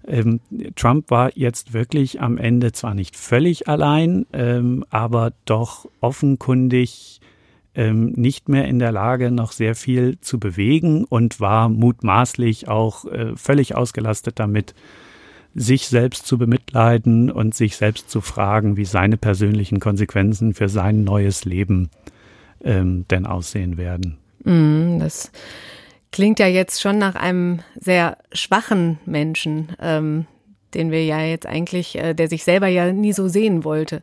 Ähm, 0.07 0.41
Trump 0.77 1.11
war 1.11 1.31
jetzt 1.35 1.73
wirklich 1.73 2.21
am 2.21 2.37
Ende 2.37 2.73
zwar 2.73 2.95
nicht 2.95 3.17
völlig 3.17 3.67
allein, 3.67 4.27
ähm, 4.35 4.85
aber 4.91 5.33
doch 5.47 5.89
offenkundig 6.01 7.20
ähm, 7.75 8.13
nicht 8.17 8.49
mehr 8.49 8.67
in 8.67 8.79
der 8.79 8.93
Lage, 8.93 9.31
noch 9.31 9.53
sehr 9.53 9.75
viel 9.75 10.19
zu 10.21 10.39
bewegen 10.39 11.05
und 11.05 11.41
war 11.41 11.69
mutmaßlich 11.69 12.69
auch 12.69 13.05
äh, 13.05 13.37
völlig 13.37 13.75
ausgelastet 13.77 14.39
damit, 14.39 14.75
sich 15.55 15.89
selbst 15.89 16.27
zu 16.27 16.39
bemitleiden 16.39 17.31
und 17.31 17.55
sich 17.55 17.77
selbst 17.77 18.09
zu 18.09 18.21
fragen, 18.21 18.77
wie 18.77 18.85
seine 18.85 19.17
persönlichen 19.17 19.81
Konsequenzen 19.81 20.55
für 20.55 20.69
sein 20.69 21.03
neues 21.05 21.45
Leben 21.45 21.91
ähm, 22.63 23.07
denn 23.11 23.27
aussehen 23.27 23.77
werden. 23.77 24.19
Mm, 24.45 24.99
das 25.01 25.33
klingt 26.13 26.39
ja 26.39 26.47
jetzt 26.47 26.81
schon 26.81 26.99
nach 26.99 27.15
einem 27.15 27.61
sehr 27.79 28.19
schwachen 28.33 28.99
Menschen, 29.07 29.73
ähm, 29.81 30.27
den 30.75 30.91
wir 30.91 31.05
ja 31.05 31.21
jetzt 31.23 31.47
eigentlich, 31.47 31.97
äh, 31.97 32.15
der 32.15 32.29
sich 32.29 32.45
selber 32.45 32.69
ja 32.69 32.93
nie 32.93 33.13
so 33.13 33.29
sehen 33.29 33.65
wollte. 33.65 34.03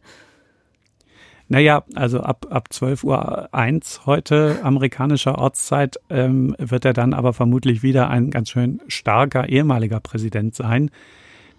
Naja, 1.50 1.84
also 1.96 2.20
ab, 2.20 2.48
ab 2.50 2.68
12 2.72 3.04
Uhr 3.04 3.54
eins 3.54 4.06
heute 4.06 4.60
amerikanischer 4.64 5.38
Ortszeit 5.38 5.98
ähm, 6.10 6.56
wird 6.60 6.84
er 6.84 6.94
dann 6.94 7.14
aber 7.14 7.32
vermutlich 7.34 7.84
wieder 7.84 8.10
ein 8.10 8.32
ganz 8.32 8.50
schön 8.50 8.82
starker 8.88 9.48
ehemaliger 9.48 10.02
Präsident 10.02 10.56
sein, 10.56 10.92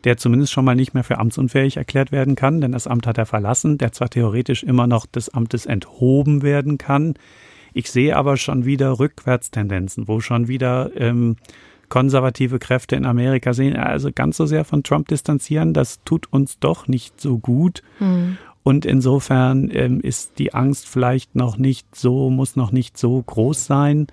der 0.04 0.18
zumindest 0.18 0.52
schon 0.52 0.66
mal 0.66 0.76
nicht 0.76 0.92
mehr 0.92 1.04
für 1.04 1.18
amtsunfähig 1.18 1.78
erklärt 1.78 2.12
werden 2.12 2.35
kann, 2.35 2.61
denn 2.61 2.73
das 2.73 2.87
Amt 2.87 3.07
hat 3.07 3.16
er 3.18 3.26
verlassen, 3.26 3.78
der 3.78 3.92
zwar 3.92 4.11
theoretisch 4.11 4.62
immer 4.62 4.87
noch 4.87 5.07
des 5.07 5.30
Amtes 5.30 5.64
enthoben 5.64 6.42
werden 6.42 6.76
kann, 6.76 7.14
ich 7.73 7.90
sehe 7.90 8.16
aber 8.16 8.37
schon 8.37 8.64
wieder 8.64 8.99
Rückwärtstendenzen, 8.99 10.09
wo 10.09 10.21
schon 10.21 10.49
wieder 10.49 10.90
ähm, 10.97 11.37
konservative 11.88 12.59
Kräfte 12.59 12.97
in 12.97 13.07
Amerika 13.07 13.54
sehen, 13.54 13.76
also 13.76 14.11
ganz 14.12 14.37
so 14.37 14.47
sehr 14.47 14.64
von 14.64 14.83
Trump 14.83 15.09
distanzieren, 15.09 15.73
das 15.73 16.02
tut 16.04 16.30
uns 16.33 16.59
doch 16.59 16.87
nicht 16.87 17.21
so 17.21 17.38
gut. 17.38 17.83
Mhm. 17.99 18.37
Und 18.62 18.85
insofern 18.85 19.71
ähm, 19.73 20.00
ist 20.00 20.38
die 20.38 20.53
Angst 20.55 20.88
vielleicht 20.88 21.35
noch 21.35 21.57
nicht 21.57 21.95
so, 21.95 22.31
muss 22.31 22.57
noch 22.57 22.73
nicht 22.73 22.99
so 22.99 23.23
groß 23.23 23.65
sein, 23.67 24.09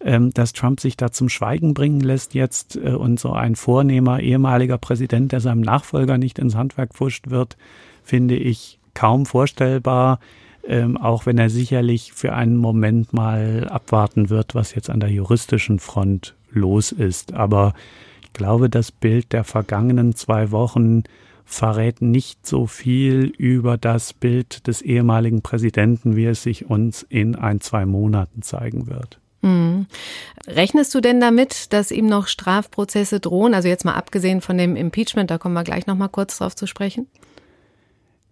ähm, 0.00 0.32
dass 0.32 0.52
Trump 0.52 0.80
sich 0.80 0.96
da 0.96 1.12
zum 1.12 1.28
Schweigen 1.28 1.74
bringen 1.74 2.00
lässt 2.00 2.34
jetzt 2.34 2.76
äh, 2.76 2.90
und 2.90 3.20
so 3.20 3.32
ein 3.32 3.54
vornehmer 3.54 4.20
ehemaliger 4.20 4.78
Präsident, 4.78 5.32
der 5.32 5.40
seinem 5.40 5.60
Nachfolger 5.60 6.18
nicht 6.18 6.38
ins 6.38 6.56
Handwerk 6.56 6.94
pfuscht 6.94 7.30
wird, 7.30 7.56
finde 8.02 8.34
ich 8.34 8.80
kaum 8.94 9.26
vorstellbar 9.26 10.18
ähm, 10.64 10.96
auch 10.96 11.26
wenn 11.26 11.38
er 11.38 11.50
sicherlich 11.50 12.12
für 12.12 12.34
einen 12.34 12.56
Moment 12.56 13.12
mal 13.12 13.68
abwarten 13.68 14.30
wird, 14.30 14.54
was 14.54 14.74
jetzt 14.74 14.90
an 14.90 15.00
der 15.00 15.10
juristischen 15.10 15.78
Front 15.78 16.34
los 16.50 16.92
ist. 16.92 17.34
Aber 17.34 17.74
ich 18.22 18.32
glaube, 18.32 18.70
das 18.70 18.92
Bild 18.92 19.32
der 19.32 19.44
vergangenen 19.44 20.14
zwei 20.14 20.50
Wochen 20.50 21.02
verrät 21.44 22.02
nicht 22.02 22.46
so 22.46 22.66
viel 22.66 23.32
über 23.36 23.76
das 23.76 24.12
Bild 24.12 24.66
des 24.66 24.82
ehemaligen 24.82 25.42
Präsidenten, 25.42 26.16
wie 26.16 26.26
es 26.26 26.42
sich 26.42 26.68
uns 26.68 27.04
in 27.08 27.34
ein, 27.34 27.60
zwei 27.60 27.86
Monaten 27.86 28.42
zeigen 28.42 28.86
wird. 28.86 29.18
Mhm. 29.42 29.86
Rechnest 30.46 30.94
du 30.94 31.00
denn 31.00 31.20
damit, 31.20 31.72
dass 31.72 31.90
ihm 31.90 32.06
noch 32.06 32.28
Strafprozesse 32.28 33.20
drohen? 33.20 33.54
Also 33.54 33.68
jetzt 33.68 33.84
mal 33.84 33.94
abgesehen 33.94 34.40
von 34.40 34.56
dem 34.56 34.76
Impeachment, 34.76 35.30
da 35.30 35.38
kommen 35.38 35.54
wir 35.54 35.64
gleich 35.64 35.86
noch 35.86 35.96
mal 35.96 36.08
kurz 36.08 36.38
drauf 36.38 36.54
zu 36.54 36.66
sprechen. 36.66 37.08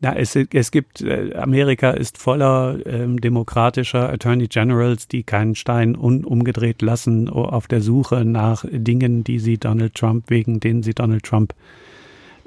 Na, 0.02 0.16
es, 0.16 0.34
es 0.34 0.70
gibt, 0.70 1.02
äh, 1.02 1.34
Amerika 1.34 1.90
ist 1.90 2.16
voller 2.16 2.78
ähm, 2.86 3.20
demokratischer 3.20 4.08
Attorney 4.10 4.46
Generals, 4.46 5.08
die 5.08 5.24
keinen 5.24 5.54
Stein 5.54 5.94
un, 5.94 6.24
umgedreht 6.24 6.80
lassen 6.80 7.28
auf 7.28 7.68
der 7.68 7.82
Suche 7.82 8.24
nach 8.24 8.64
Dingen, 8.70 9.24
die 9.24 9.38
sie 9.38 9.58
Donald 9.58 9.94
Trump, 9.94 10.30
wegen 10.30 10.58
denen 10.58 10.82
sie 10.82 10.94
Donald 10.94 11.24
Trump 11.24 11.52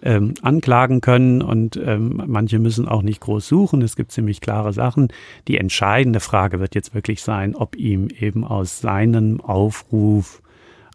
ähm, 0.04 0.34
anklagen 0.42 1.02
können. 1.02 1.42
Und 1.42 1.78
ähm, 1.78 2.22
manche 2.26 2.60
müssen 2.60 2.88
auch 2.88 3.02
nicht 3.02 3.22
groß 3.22 3.48
suchen. 3.48 3.82
Es 3.82 3.96
gibt 3.96 4.12
ziemlich 4.12 4.42
klare 4.42 4.74
Sachen. 4.74 5.08
Die 5.48 5.58
entscheidende 5.58 6.20
Frage 6.20 6.60
wird 6.60 6.76
jetzt 6.76 6.94
wirklich 6.94 7.22
sein, 7.22 7.56
ob 7.56 7.76
ihm 7.76 8.10
eben 8.20 8.44
aus 8.44 8.80
seinem 8.80 9.42
Aufruf 9.42 10.42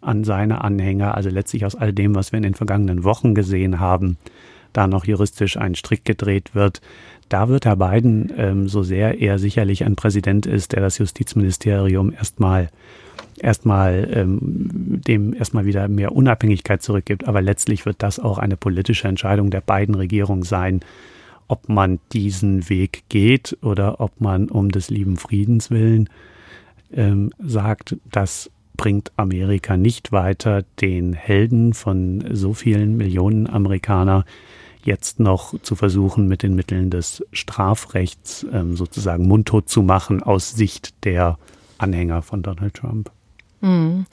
an 0.01 0.23
seine 0.23 0.63
Anhänger, 0.63 1.15
also 1.15 1.29
letztlich 1.29 1.65
aus 1.65 1.75
all 1.75 1.91
dem, 1.91 2.15
was 2.15 2.31
wir 2.31 2.37
in 2.37 2.43
den 2.43 2.53
vergangenen 2.53 3.03
Wochen 3.03 3.35
gesehen 3.35 3.79
haben, 3.79 4.17
da 4.71 4.87
noch 4.87 5.05
juristisch 5.05 5.57
ein 5.57 5.75
Strick 5.75 6.05
gedreht 6.05 6.55
wird. 6.55 6.81
Da 7.27 7.49
wird 7.49 7.65
Herr 7.65 7.75
Biden, 7.75 8.31
ähm, 8.37 8.67
so 8.67 8.81
sehr 8.81 9.19
er 9.19 9.39
sicherlich 9.39 9.83
ein 9.83 9.95
Präsident 9.95 10.45
ist, 10.45 10.71
der 10.71 10.81
das 10.81 10.97
Justizministerium 10.97 12.13
erstmal 12.13 12.69
erstmal 13.43 14.09
ähm, 14.13 15.01
dem 15.07 15.33
erstmal 15.33 15.65
wieder 15.65 15.87
mehr 15.87 16.13
Unabhängigkeit 16.13 16.81
zurückgibt, 16.81 17.27
aber 17.27 17.41
letztlich 17.41 17.85
wird 17.85 18.03
das 18.03 18.19
auch 18.19 18.37
eine 18.37 18.57
politische 18.57 19.07
Entscheidung 19.07 19.49
der 19.49 19.61
beiden 19.61 19.95
Regierungen 19.95 20.43
sein, 20.43 20.81
ob 21.47 21.67
man 21.69 21.99
diesen 22.13 22.69
Weg 22.69 23.03
geht 23.09 23.57
oder 23.61 23.99
ob 23.99 24.21
man 24.21 24.49
um 24.49 24.69
des 24.69 24.89
lieben 24.89 25.17
Friedens 25.17 25.71
willen 25.71 26.09
ähm, 26.91 27.31
sagt, 27.39 27.97
das 28.11 28.51
bringt 28.77 29.11
Amerika 29.17 29.77
nicht 29.77 30.11
weiter, 30.11 30.63
den 30.79 31.13
Helden 31.13 31.73
von 31.73 32.23
so 32.31 32.53
vielen 32.53 32.97
Millionen 32.97 33.47
Amerikaner 33.47 34.25
jetzt 34.83 35.19
noch 35.19 35.59
zu 35.61 35.75
versuchen, 35.75 36.27
mit 36.27 36.43
den 36.43 36.55
Mitteln 36.55 36.89
des 36.89 37.23
Strafrechts 37.33 38.45
ähm, 38.51 38.77
sozusagen 38.77 39.27
mundtot 39.27 39.67
zu 39.67 39.83
machen 39.83 40.23
aus 40.23 40.51
Sicht 40.51 41.03
der 41.03 41.37
Anhänger 41.77 42.21
von 42.21 42.41
Donald 42.41 42.73
Trump. 42.75 43.11
Mhm. 43.61 44.05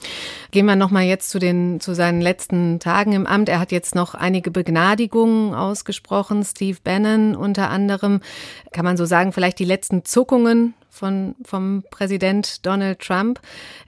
Gehen 0.51 0.65
wir 0.65 0.75
nochmal 0.75 1.03
jetzt 1.03 1.29
zu 1.29 1.39
den, 1.39 1.79
zu 1.79 1.93
seinen 1.93 2.21
letzten 2.21 2.79
Tagen 2.79 3.13
im 3.13 3.25
Amt. 3.25 3.49
Er 3.49 3.59
hat 3.59 3.71
jetzt 3.71 3.95
noch 3.95 4.13
einige 4.13 4.51
Begnadigungen 4.51 5.53
ausgesprochen. 5.53 6.43
Steve 6.43 6.77
Bannon 6.83 7.35
unter 7.35 7.69
anderem. 7.69 8.21
Kann 8.71 8.85
man 8.85 8.97
so 8.97 9.05
sagen, 9.05 9.31
vielleicht 9.31 9.59
die 9.59 9.65
letzten 9.65 10.03
Zuckungen 10.03 10.73
von, 10.89 11.35
vom 11.45 11.83
Präsident 11.91 12.65
Donald 12.65 12.99
Trump. 12.99 13.39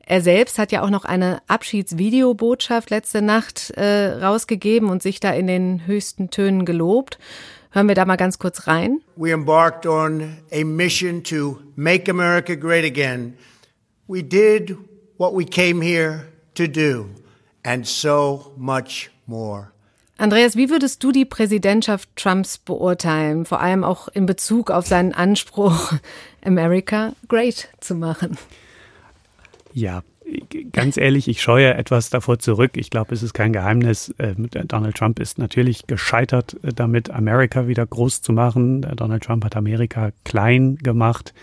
Er 0.06 0.22
selbst 0.22 0.60
hat 0.60 0.72
ja 0.72 0.82
auch 0.82 0.90
noch 0.90 1.06
eine 1.06 1.42
Abschiedsvideobotschaft 1.48 2.90
letzte 2.90 3.22
Nacht 3.22 3.72
äh, 3.72 4.14
rausgegeben 4.22 4.90
und 4.90 5.04
sich 5.04 5.20
da 5.20 5.32
in 5.32 5.48
den 5.48 5.86
höchsten 5.86 6.30
Tönen 6.30 6.66
gelobt. 6.66 7.20
Hören 7.72 7.88
wir 7.88 7.96
da 7.96 8.06
mal 8.06 8.16
ganz 8.16 8.40
kurz 8.40 8.66
rein. 8.68 9.02
We 9.16 9.32
embarked 9.32 9.86
on 9.86 10.38
a 10.52 10.64
mission 10.64 11.24
to 11.26 11.60
make 11.76 12.10
America 12.10 12.56
great 12.56 12.86
again. 12.86 13.36
We 14.08 14.24
did 14.24 14.76
what 15.20 15.36
we 15.36 15.46
came 15.46 15.82
here 15.82 16.26
to 16.56 16.66
do 16.66 17.10
and 17.64 17.86
so 17.86 18.52
much 18.58 19.12
more. 19.28 19.72
Andreas, 20.18 20.58
wie 20.58 20.70
würdest 20.70 21.04
du 21.04 21.12
die 21.12 21.24
Präsidentschaft 21.24 22.10
Trumps 22.16 22.58
beurteilen, 22.58 23.46
vor 23.46 23.62
allem 23.62 23.84
auch 23.84 24.10
in 24.10 24.26
Bezug 24.26 24.70
auf 24.72 24.86
seinen 24.88 25.14
Anspruch, 25.14 25.94
America 26.44 27.14
great 27.28 27.70
zu 27.80 27.96
machen? 27.96 28.38
Ja, 29.74 30.04
ganz 30.74 30.98
ehrlich, 30.98 31.28
ich 31.28 31.42
scheue 31.42 31.74
etwas 31.74 32.10
davor 32.10 32.40
zurück. 32.40 32.72
Ich 32.76 32.90
glaube, 32.90 33.14
es 33.14 33.24
ist 33.24 33.34
kein 33.34 33.54
Geheimnis. 33.54 34.14
Äh, 34.18 34.36
Donald 34.36 34.98
Trump 34.98 35.20
ist 35.20 35.38
natürlich 35.38 35.88
gescheitert 35.88 36.58
äh, 36.64 36.74
damit, 36.74 37.10
Amerika 37.10 37.68
wieder 37.68 37.86
groß 37.86 38.22
zu 38.22 38.34
machen. 38.34 38.82
Donald 38.96 39.24
Trump 39.24 39.46
hat 39.46 39.56
Amerika 39.56 40.12
klein 40.26 40.78
gemacht. 40.78 41.34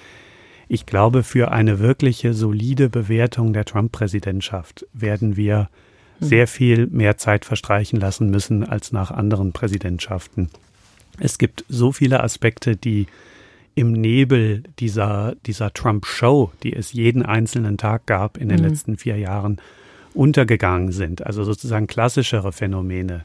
Ich 0.68 0.87
glaube, 0.87 1.23
für 1.23 1.52
eine 1.52 1.78
wirkliche 1.78 2.35
solide 2.35 2.88
Bewertung 2.88 3.52
der 3.52 3.64
Trump-Präsidentschaft 3.64 4.87
werden 4.92 5.37
wir 5.37 5.68
hm. 6.18 6.28
sehr 6.28 6.46
viel 6.46 6.87
mehr 6.88 7.16
Zeit 7.16 7.44
verstreichen 7.44 8.00
lassen 8.00 8.30
müssen 8.30 8.64
als 8.64 8.92
nach 8.92 9.11
anderen 9.11 9.52
Präsidentschaften. 9.52 10.50
Es 11.18 11.38
gibt 11.38 11.64
so 11.68 11.92
viele 11.92 12.23
Aspekte, 12.23 12.76
die 12.76 13.06
im 13.75 13.92
Nebel 13.92 14.64
dieser, 14.78 15.35
dieser 15.46 15.73
Trump-Show, 15.73 16.50
die 16.62 16.73
es 16.73 16.92
jeden 16.92 17.23
einzelnen 17.23 17.76
Tag 17.76 18.06
gab 18.06 18.38
in 18.38 18.49
den 18.49 18.61
mhm. 18.61 18.68
letzten 18.68 18.96
vier 18.96 19.18
Jahren, 19.18 19.58
untergegangen 20.14 20.92
sind. 20.92 21.25
Also 21.26 21.44
sozusagen 21.44 21.87
klassischere 21.87 22.52
Phänomene. 22.52 23.25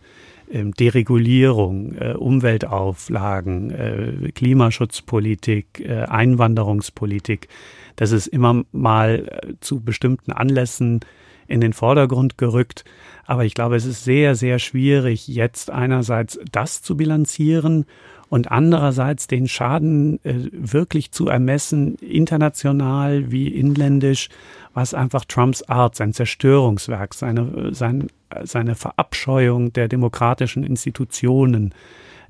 Ähm, 0.52 0.74
Deregulierung, 0.74 1.96
äh, 1.96 2.14
Umweltauflagen, 2.14 3.72
äh, 3.72 4.32
Klimaschutzpolitik, 4.34 5.80
äh, 5.80 6.04
Einwanderungspolitik. 6.04 7.48
Das 7.96 8.12
ist 8.12 8.28
immer 8.28 8.64
mal 8.72 9.58
zu 9.62 9.80
bestimmten 9.80 10.32
Anlässen 10.32 11.00
in 11.48 11.62
den 11.62 11.74
Vordergrund 11.74 12.38
gerückt. 12.38 12.84
Aber 13.26 13.46
ich 13.46 13.54
glaube, 13.54 13.76
es 13.76 13.86
ist 13.86 14.04
sehr, 14.04 14.36
sehr 14.36 14.60
schwierig, 14.60 15.28
jetzt 15.28 15.70
einerseits 15.70 16.40
das 16.52 16.82
zu 16.82 16.98
bilanzieren 16.98 17.86
und 18.32 18.50
andererseits 18.50 19.28
den 19.28 19.50
Schaden 19.50 20.24
äh, 20.24 20.36
wirklich 20.54 21.12
zu 21.12 21.28
ermessen, 21.28 21.96
international 21.96 23.30
wie 23.30 23.50
inländisch, 23.50 24.30
was 24.74 24.94
einfach 24.94 25.26
Trumps 25.26 25.64
Art, 25.64 25.98
sein 25.98 26.14
Zerstörungswerk, 26.14 27.14
seine, 27.14 27.76
sein, 27.76 28.08
seine 28.44 28.76
Verabscheuung 28.76 29.74
der 29.74 29.90
demokratischen 29.90 30.64
Institutionen, 30.64 31.74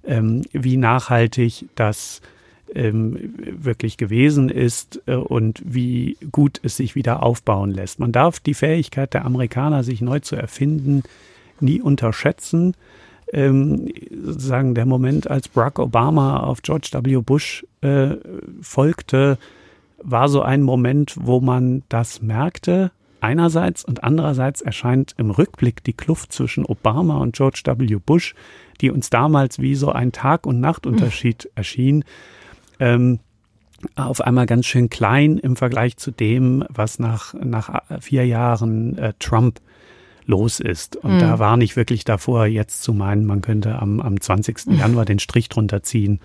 ähm, 0.03 0.41
wie 0.51 0.75
nachhaltig 0.75 1.70
das 1.75 2.22
ähm, 2.74 3.36
wirklich 3.38 3.98
gewesen 3.98 4.50
ist 4.50 5.03
äh, 5.05 5.13
und 5.13 5.62
wie 5.63 6.17
gut 6.31 6.60
es 6.63 6.77
sich 6.77 6.96
wieder 6.96 7.22
aufbauen 7.22 7.70
lässt. 7.70 8.00
Man 8.00 8.12
darf 8.12 8.39
die 8.39 8.55
Fähigkeit 8.55 9.13
der 9.13 9.24
Amerikaner, 9.24 9.84
sich 9.84 10.01
neu 10.01 10.20
zu 10.20 10.36
erfinden, 10.36 11.03
nie 11.60 11.79
unterschätzen. 11.79 12.74
Ähm, 13.32 13.88
sozusagen 14.12 14.76
der 14.76 14.86
Moment, 14.86 15.30
als 15.30 15.48
Barack 15.48 15.80
Obama 15.80 16.42
auf 16.42 16.62
George 16.62 16.90
W. 16.92 17.22
Bush 17.22 17.66
äh, 17.82 18.16
folgte, 18.62 19.38
war 20.04 20.28
so 20.30 20.42
ein 20.42 20.64
Moment, 20.64 21.16
wo 21.20 21.40
man 21.40 21.84
das 21.90 22.22
merkte, 22.22 22.92
einerseits 23.22 23.86
und 23.86 24.04
andererseits 24.04 24.62
erscheint 24.62 25.14
im 25.18 25.32
Rückblick 25.32 25.84
die 25.84 25.94
Kluft 25.94 26.34
zwischen 26.34 26.66
Obama 26.66 27.18
und 27.18 27.36
George 27.36 27.62
W. 27.66 27.98
Bush, 28.04 28.34
die 28.82 28.90
uns 28.90 29.10
damals 29.10 29.60
wie 29.60 29.76
so 29.76 29.92
ein 29.92 30.12
Tag- 30.12 30.46
und 30.46 30.60
Nachtunterschied 30.60 31.50
erschien, 31.56 32.04
ähm, 32.80 33.20
auf 33.96 34.22
einmal 34.22 34.46
ganz 34.46 34.66
schön 34.66 34.90
klein 34.90 35.38
im 35.38 35.56
Vergleich 35.56 35.98
zu 35.98 36.12
dem, 36.12 36.66
was 36.70 37.00
nach, 37.00 37.34
nach 37.34 37.82
vier 38.00 38.26
Jahren 38.26 38.98
äh, 38.98 39.14
Trump 39.20 39.60
los 40.32 40.60
ist. 40.60 40.96
Und 40.96 41.16
mhm. 41.16 41.20
da 41.20 41.40
war 41.40 41.58
nicht 41.58 41.76
wirklich 41.76 42.04
davor, 42.06 42.48
jetzt 42.48 42.82
zu 42.82 42.94
meinen, 42.94 43.26
man 43.26 43.42
könnte 43.42 43.78
am, 43.78 44.00
am 44.00 44.20
20. 44.20 44.66
Mhm. 44.66 44.80
Januar 44.80 45.06
den 45.06 45.20
Strich 45.20 45.50
drunter 45.50 45.84
ziehen 45.84 46.20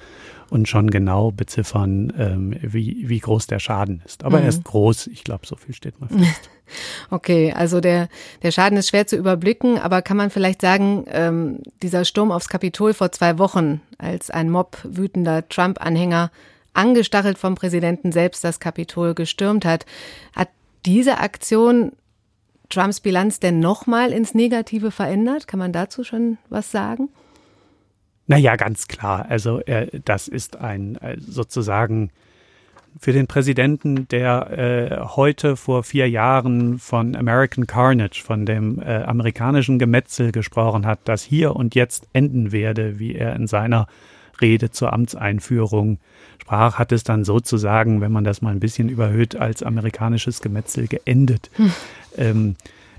und 0.48 0.68
schon 0.68 0.90
genau 0.90 1.32
beziffern, 1.32 2.12
ähm, 2.18 2.56
wie, 2.62 3.08
wie 3.08 3.18
groß 3.18 3.48
der 3.48 3.58
Schaden 3.58 4.02
ist. 4.06 4.24
Aber 4.24 4.38
mhm. 4.38 4.44
er 4.44 4.48
ist 4.48 4.64
groß, 4.64 5.08
ich 5.08 5.24
glaube, 5.24 5.46
so 5.46 5.56
viel 5.56 5.74
steht 5.74 6.00
mal 6.00 6.08
fest. 6.08 6.50
Okay, 7.10 7.52
also 7.52 7.80
der, 7.80 8.08
der 8.42 8.50
Schaden 8.50 8.76
ist 8.76 8.88
schwer 8.88 9.06
zu 9.06 9.14
überblicken, 9.14 9.78
aber 9.78 10.02
kann 10.02 10.16
man 10.16 10.30
vielleicht 10.30 10.60
sagen, 10.60 11.04
ähm, 11.12 11.60
dieser 11.80 12.04
Sturm 12.04 12.32
aufs 12.32 12.48
Kapitol 12.48 12.92
vor 12.92 13.12
zwei 13.12 13.38
Wochen, 13.38 13.80
als 13.98 14.30
ein 14.30 14.50
Mob 14.50 14.76
wütender 14.82 15.48
Trump-Anhänger 15.48 16.32
angestachelt 16.74 17.38
vom 17.38 17.54
Präsidenten 17.54 18.10
selbst 18.10 18.42
das 18.42 18.58
Kapitol 18.58 19.14
gestürmt 19.14 19.64
hat, 19.64 19.86
hat 20.34 20.48
diese 20.84 21.18
Aktion 21.18 21.92
Trumps 22.68 23.00
Bilanz 23.00 23.40
denn 23.40 23.60
nochmal 23.60 24.12
ins 24.12 24.34
Negative 24.34 24.90
verändert? 24.90 25.48
Kann 25.48 25.58
man 25.58 25.72
dazu 25.72 26.04
schon 26.04 26.38
was 26.48 26.70
sagen? 26.70 27.08
Naja, 28.26 28.56
ganz 28.56 28.88
klar. 28.88 29.26
Also 29.28 29.60
äh, 29.60 30.00
das 30.04 30.28
ist 30.28 30.56
ein 30.56 30.96
äh, 30.96 31.16
sozusagen 31.20 32.10
für 32.98 33.12
den 33.12 33.26
Präsidenten, 33.26 34.08
der 34.08 34.50
äh, 34.50 35.06
heute 35.16 35.56
vor 35.56 35.82
vier 35.82 36.08
Jahren 36.08 36.78
von 36.78 37.14
American 37.14 37.66
Carnage, 37.66 38.22
von 38.24 38.46
dem 38.46 38.80
äh, 38.80 39.02
amerikanischen 39.02 39.78
Gemetzel 39.78 40.32
gesprochen 40.32 40.86
hat, 40.86 41.00
das 41.04 41.22
hier 41.22 41.54
und 41.54 41.74
jetzt 41.74 42.08
enden 42.12 42.52
werde, 42.52 42.98
wie 42.98 43.14
er 43.14 43.36
in 43.36 43.46
seiner 43.46 43.86
Rede 44.40 44.70
zur 44.70 44.92
Amtseinführung 44.92 45.98
sprach, 46.40 46.78
hat 46.78 46.92
es 46.92 47.04
dann 47.04 47.24
sozusagen, 47.24 48.00
wenn 48.00 48.12
man 48.12 48.24
das 48.24 48.42
mal 48.42 48.50
ein 48.50 48.60
bisschen 48.60 48.88
überhöht, 48.88 49.36
als 49.36 49.62
amerikanisches 49.62 50.40
Gemetzel 50.40 50.86
geendet. 50.86 51.50
Hm. 51.56 51.72
Ähm, 52.16 52.56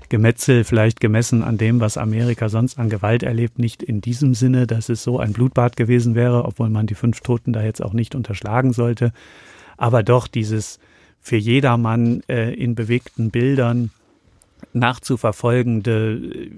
Gemetzel 0.08 0.64
vielleicht 0.64 1.00
gemessen 1.00 1.42
an 1.42 1.58
dem, 1.58 1.80
was 1.80 1.98
Amerika 1.98 2.48
sonst 2.48 2.78
an 2.78 2.88
Gewalt 2.88 3.22
erlebt, 3.22 3.58
nicht 3.58 3.82
in 3.82 4.00
diesem 4.00 4.34
Sinne, 4.34 4.66
dass 4.66 4.88
es 4.88 5.02
so 5.02 5.18
ein 5.18 5.32
Blutbad 5.32 5.76
gewesen 5.76 6.14
wäre, 6.14 6.44
obwohl 6.44 6.70
man 6.70 6.86
die 6.86 6.94
fünf 6.94 7.20
Toten 7.20 7.52
da 7.52 7.62
jetzt 7.62 7.82
auch 7.82 7.92
nicht 7.92 8.14
unterschlagen 8.14 8.72
sollte, 8.72 9.12
aber 9.76 10.02
doch 10.02 10.26
dieses 10.26 10.78
für 11.20 11.36
jedermann 11.36 12.22
äh, 12.28 12.54
in 12.54 12.74
bewegten 12.74 13.30
Bildern 13.30 13.90
nachzuverfolgende, 14.72 16.14
äh, 16.14 16.50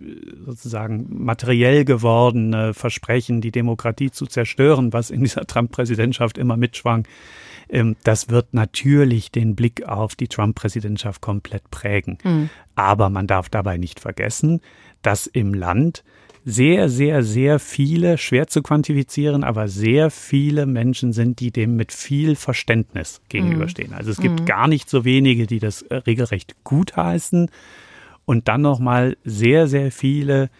sozusagen 0.46 1.06
materiell 1.24 1.84
gewordene 1.84 2.72
Versprechen, 2.72 3.40
die 3.40 3.50
Demokratie 3.50 4.10
zu 4.10 4.26
zerstören, 4.26 4.92
was 4.92 5.10
in 5.10 5.22
dieser 5.22 5.46
Trump-Präsidentschaft 5.46 6.38
immer 6.38 6.56
mitschwang, 6.56 7.06
das 8.04 8.28
wird 8.28 8.52
natürlich 8.52 9.30
den 9.30 9.54
Blick 9.54 9.86
auf 9.86 10.16
die 10.16 10.28
Trump-Präsidentschaft 10.28 11.20
komplett 11.20 11.70
prägen. 11.70 12.18
Mhm. 12.24 12.50
Aber 12.74 13.10
man 13.10 13.26
darf 13.26 13.48
dabei 13.48 13.76
nicht 13.76 14.00
vergessen, 14.00 14.60
dass 15.02 15.26
im 15.26 15.54
Land 15.54 16.02
sehr, 16.44 16.88
sehr, 16.88 17.22
sehr 17.22 17.58
viele, 17.58 18.16
schwer 18.16 18.46
zu 18.46 18.62
quantifizieren, 18.62 19.44
aber 19.44 19.68
sehr 19.68 20.10
viele 20.10 20.66
Menschen 20.66 21.12
sind, 21.12 21.40
die 21.40 21.50
dem 21.50 21.76
mit 21.76 21.92
viel 21.92 22.34
Verständnis 22.34 23.20
gegenüberstehen. 23.28 23.92
Also 23.92 24.10
es 24.10 24.20
gibt 24.20 24.40
mhm. 24.40 24.44
gar 24.46 24.66
nicht 24.66 24.88
so 24.88 25.04
wenige, 25.04 25.46
die 25.46 25.58
das 25.58 25.82
äh, 25.82 25.96
regelrecht 25.96 26.56
gutheißen 26.64 27.50
und 28.24 28.48
dann 28.48 28.62
nochmal 28.62 29.16
sehr, 29.24 29.66
sehr 29.66 29.92
viele, 29.92 30.50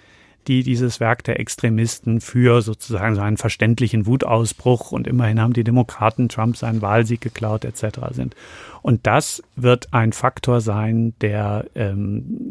die 0.46 0.62
dieses 0.62 1.00
Werk 1.00 1.24
der 1.24 1.38
Extremisten 1.38 2.20
für 2.20 2.62
sozusagen 2.62 3.14
so 3.14 3.20
einen 3.20 3.36
verständlichen 3.36 4.06
Wutausbruch 4.06 4.92
und 4.92 5.06
immerhin 5.06 5.40
haben 5.40 5.52
die 5.52 5.64
Demokraten 5.64 6.28
Trump 6.28 6.56
seinen 6.56 6.82
Wahlsieg 6.82 7.20
geklaut 7.20 7.64
etc. 7.64 7.98
sind. 8.12 8.34
Und 8.82 9.06
das 9.06 9.42
wird 9.56 9.92
ein 9.92 10.12
Faktor 10.12 10.60
sein, 10.60 11.14
der, 11.20 11.66
ähm, 11.74 12.50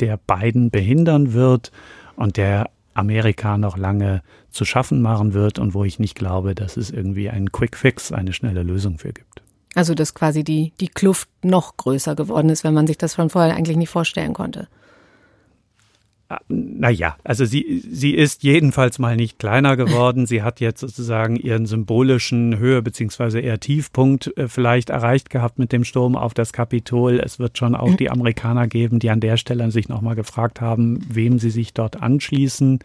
der 0.00 0.18
Biden 0.18 0.70
behindern 0.70 1.32
wird 1.32 1.70
und 2.16 2.36
der 2.36 2.70
Amerika 2.94 3.56
noch 3.56 3.76
lange 3.76 4.22
zu 4.50 4.64
schaffen 4.64 5.00
machen 5.00 5.32
wird 5.32 5.58
und 5.58 5.74
wo 5.74 5.84
ich 5.84 5.98
nicht 5.98 6.16
glaube, 6.16 6.54
dass 6.54 6.76
es 6.76 6.90
irgendwie 6.90 7.30
einen 7.30 7.52
Quick 7.52 7.76
Fix, 7.76 8.12
eine 8.12 8.32
schnelle 8.32 8.62
Lösung 8.62 8.98
für 8.98 9.12
gibt. 9.12 9.42
Also 9.74 9.94
dass 9.94 10.14
quasi 10.14 10.42
die, 10.42 10.72
die 10.80 10.88
Kluft 10.88 11.28
noch 11.42 11.76
größer 11.76 12.16
geworden 12.16 12.50
ist, 12.50 12.64
wenn 12.64 12.74
man 12.74 12.88
sich 12.88 12.98
das 12.98 13.14
von 13.14 13.30
vorher 13.30 13.54
eigentlich 13.54 13.76
nicht 13.76 13.90
vorstellen 13.90 14.34
konnte. 14.34 14.66
Naja, 16.46 17.16
also 17.24 17.44
sie, 17.44 17.82
sie 17.90 18.14
ist 18.14 18.44
jedenfalls 18.44 19.00
mal 19.00 19.16
nicht 19.16 19.40
kleiner 19.40 19.76
geworden. 19.76 20.26
Sie 20.26 20.42
hat 20.42 20.60
jetzt 20.60 20.78
sozusagen 20.78 21.34
ihren 21.34 21.66
symbolischen 21.66 22.56
Höhe- 22.56 22.82
beziehungsweise 22.82 23.40
eher 23.40 23.58
Tiefpunkt 23.58 24.36
äh, 24.36 24.46
vielleicht 24.46 24.90
erreicht 24.90 25.28
gehabt 25.28 25.58
mit 25.58 25.72
dem 25.72 25.82
Sturm 25.82 26.14
auf 26.14 26.32
das 26.32 26.52
Kapitol. 26.52 27.18
Es 27.18 27.40
wird 27.40 27.58
schon 27.58 27.74
auch 27.74 27.94
die 27.94 28.10
Amerikaner 28.10 28.68
geben, 28.68 29.00
die 29.00 29.10
an 29.10 29.18
der 29.18 29.38
Stelle 29.38 29.68
sich 29.72 29.88
nochmal 29.88 30.14
gefragt 30.14 30.60
haben, 30.60 31.04
wem 31.08 31.40
sie 31.40 31.50
sich 31.50 31.74
dort 31.74 32.00
anschließen. 32.00 32.78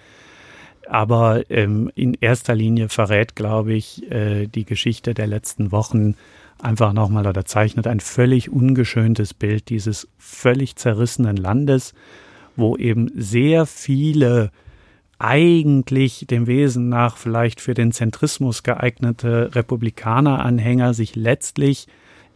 Aber 0.87 1.49
ähm, 1.51 1.91
in 1.93 2.15
erster 2.19 2.55
Linie 2.55 2.89
verrät, 2.89 3.35
glaube 3.35 3.73
ich, 3.73 4.09
äh, 4.11 4.47
die 4.47 4.65
Geschichte 4.65 5.13
der 5.13 5.27
letzten 5.27 5.71
Wochen 5.71 6.15
einfach 6.59 6.93
nochmal 6.93 7.27
oder 7.27 7.45
zeichnet 7.45 7.85
ein 7.85 7.99
völlig 7.99 8.51
ungeschöntes 8.51 9.35
Bild 9.35 9.69
dieses 9.69 10.07
völlig 10.17 10.77
zerrissenen 10.77 11.37
Landes 11.37 11.93
wo 12.55 12.77
eben 12.77 13.09
sehr 13.15 13.65
viele 13.65 14.51
eigentlich 15.17 16.25
dem 16.29 16.47
Wesen 16.47 16.89
nach 16.89 17.17
vielleicht 17.17 17.61
für 17.61 17.73
den 17.73 17.91
Zentrismus 17.91 18.63
geeignete 18.63 19.55
Republikaner-Anhänger 19.55 20.93
sich 20.93 21.15
letztlich 21.15 21.87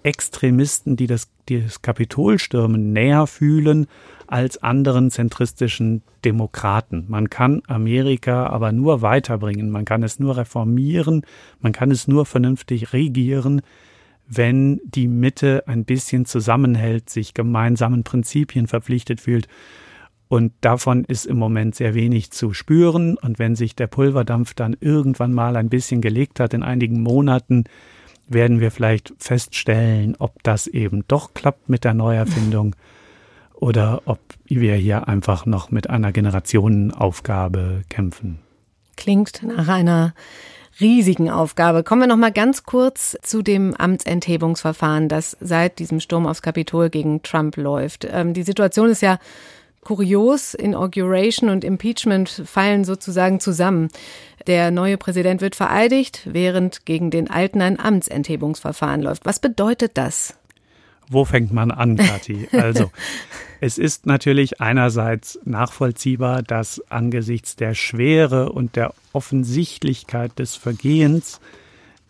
Extremisten, 0.02 0.96
die 0.96 1.08
das, 1.08 1.30
die 1.50 1.62
das 1.62 1.82
Kapitol 1.82 2.40
stürmen, 2.40 2.94
näher 2.94 3.28
fühlen 3.28 3.88
als 4.28 4.64
anderen 4.64 5.12
zentristischen 5.12 6.04
Demokraten. 6.24 7.06
Man 7.10 7.30
kann 7.30 7.62
Amerika 7.68 8.48
aber 8.48 8.72
nur 8.72 9.02
weiterbringen, 9.02 9.70
man 9.70 9.84
kann 9.86 10.04
es 10.04 10.20
nur 10.20 10.38
reformieren, 10.38 11.26
man 11.60 11.74
kann 11.74 11.92
es 11.92 12.08
nur 12.08 12.26
vernünftig 12.26 12.94
regieren, 12.94 13.62
wenn 14.28 14.80
die 14.86 15.08
Mitte 15.08 15.64
ein 15.68 15.84
bisschen 15.84 16.26
zusammenhält, 16.26 17.10
sich 17.10 17.34
gemeinsamen 17.34 18.04
Prinzipien 18.04 18.68
verpflichtet 18.68 19.20
fühlt. 19.20 19.48
Und 20.30 20.54
davon 20.62 21.06
ist 21.06 21.26
im 21.26 21.38
Moment 21.38 21.74
sehr 21.74 21.96
wenig 21.96 22.30
zu 22.30 22.54
spüren. 22.54 23.18
Und 23.18 23.40
wenn 23.40 23.56
sich 23.56 23.76
der 23.76 23.88
Pulverdampf 23.88 24.54
dann 24.54 24.78
irgendwann 24.80 25.34
mal 25.34 25.56
ein 25.56 25.70
bisschen 25.70 26.02
gelegt 26.02 26.40
hat 26.40 26.54
in 26.54 26.62
einigen 26.62 27.02
Monaten, 27.02 27.64
werden 28.28 28.60
wir 28.60 28.70
vielleicht 28.70 29.12
feststellen, 29.18 30.16
ob 30.20 30.42
das 30.44 30.68
eben 30.68 31.04
doch 31.08 31.34
klappt 31.34 31.68
mit 31.68 31.84
der 31.84 31.96
Neuerfindung 31.96 32.76
oder 33.56 34.04
ob 34.06 34.20
wir 34.46 34.76
hier 34.76 35.08
einfach 35.08 35.48
noch 35.48 35.72
mit 35.72 35.90
einer 35.90 36.12
Generationenaufgabe 36.12 37.82
kämpfen. 37.90 38.38
Klingt 38.98 39.42
nach 39.42 39.68
einer 39.68 40.14
riesigen 40.80 41.32
Aufgabe. 41.32 41.84
Kommen 41.84 42.04
wir 42.04 42.08
noch 42.08 42.18
mal 42.18 42.32
ganz 42.32 42.64
kurz 42.64 43.18
zu 43.24 43.42
dem 43.42 43.74
Amtsenthebungsverfahren, 43.74 45.10
das 45.10 45.36
seit 45.42 45.80
diesem 45.80 46.00
Sturm 46.00 46.28
aufs 46.28 46.44
Kapitol 46.44 46.92
gegen 46.92 47.24
Trump 47.24 47.58
läuft. 47.58 48.08
Ähm, 48.10 48.36
die 48.36 48.44
Situation 48.44 48.90
ist 48.90 49.02
ja 49.02 49.18
kurios. 49.82 50.54
Inauguration 50.54 51.50
und 51.50 51.64
Impeachment 51.64 52.30
fallen 52.46 52.84
sozusagen 52.84 53.40
zusammen. 53.40 53.90
Der 54.48 54.72
neue 54.72 54.98
Präsident 54.98 55.42
wird 55.42 55.56
vereidigt, 55.56 56.22
während 56.26 56.86
gegen 56.86 57.12
den 57.12 57.30
alten 57.30 57.62
ein 57.62 57.80
Amtsenthebungsverfahren 57.80 59.02
läuft. 59.02 59.26
Was 59.26 59.40
bedeutet 59.40 59.98
das? 59.98 60.36
Wo 61.10 61.26
fängt 61.26 61.52
man 61.52 61.72
an, 61.72 61.98
Kathi? 61.98 62.48
Also, 62.52 62.92
es 63.62 63.80
ist 63.80 64.06
natürlich 64.06 64.62
einerseits 64.62 65.40
nachvollziehbar, 65.44 66.44
dass 66.44 66.82
angesichts 66.90 67.56
der 67.56 67.74
Schwere 67.74 68.52
und 68.52 68.76
der 68.76 68.94
Offensichtlichkeit 69.12 70.38
des 70.38 70.56
Vergehens 70.56 71.40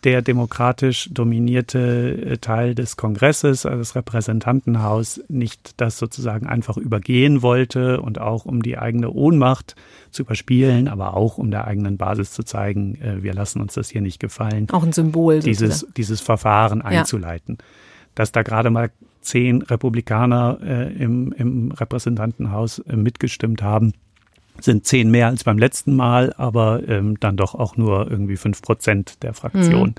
der 0.04 0.22
demokratisch 0.22 1.10
dominierte 1.12 2.16
äh, 2.26 2.38
Teil 2.38 2.74
des 2.74 2.96
Kongresses, 2.96 3.66
also 3.66 3.78
das 3.78 3.94
Repräsentantenhaus, 3.94 5.20
nicht 5.28 5.80
das 5.80 5.98
sozusagen 5.98 6.46
einfach 6.46 6.76
übergehen 6.76 7.42
wollte 7.42 8.00
und 8.00 8.18
auch 8.18 8.46
um 8.46 8.62
die 8.62 8.78
eigene 8.78 9.10
Ohnmacht 9.10 9.76
zu 10.10 10.22
überspielen, 10.22 10.88
aber 10.88 11.14
auch 11.14 11.38
um 11.38 11.50
der 11.50 11.66
eigenen 11.66 11.96
Basis 11.98 12.32
zu 12.32 12.42
zeigen, 12.42 12.96
äh, 12.96 13.22
wir 13.22 13.34
lassen 13.34 13.60
uns 13.60 13.74
das 13.74 13.90
hier 13.90 14.00
nicht 14.00 14.20
gefallen. 14.20 14.68
Auch 14.70 14.82
ein 14.82 14.92
Symbol. 14.92 15.40
Dieses, 15.40 15.86
dieses 15.96 16.20
Verfahren 16.20 16.82
einzuleiten. 16.82 17.58
Ja. 17.58 17.64
Dass 18.14 18.32
da 18.32 18.42
gerade 18.42 18.70
mal 18.70 18.90
zehn 19.20 19.62
Republikaner 19.62 20.58
äh, 20.62 20.92
im, 20.94 21.32
im 21.32 21.72
Repräsentantenhaus 21.72 22.78
äh, 22.80 22.96
mitgestimmt 22.96 23.62
haben, 23.62 23.92
sind 24.64 24.86
zehn 24.86 25.10
mehr 25.10 25.26
als 25.26 25.44
beim 25.44 25.58
letzten 25.58 25.94
Mal, 25.94 26.32
aber 26.36 26.86
ähm, 26.88 27.18
dann 27.20 27.36
doch 27.36 27.54
auch 27.54 27.76
nur 27.76 28.10
irgendwie 28.10 28.36
fünf 28.36 28.62
Prozent 28.62 29.22
der 29.22 29.34
Fraktion. 29.34 29.90
Mhm. 29.90 29.94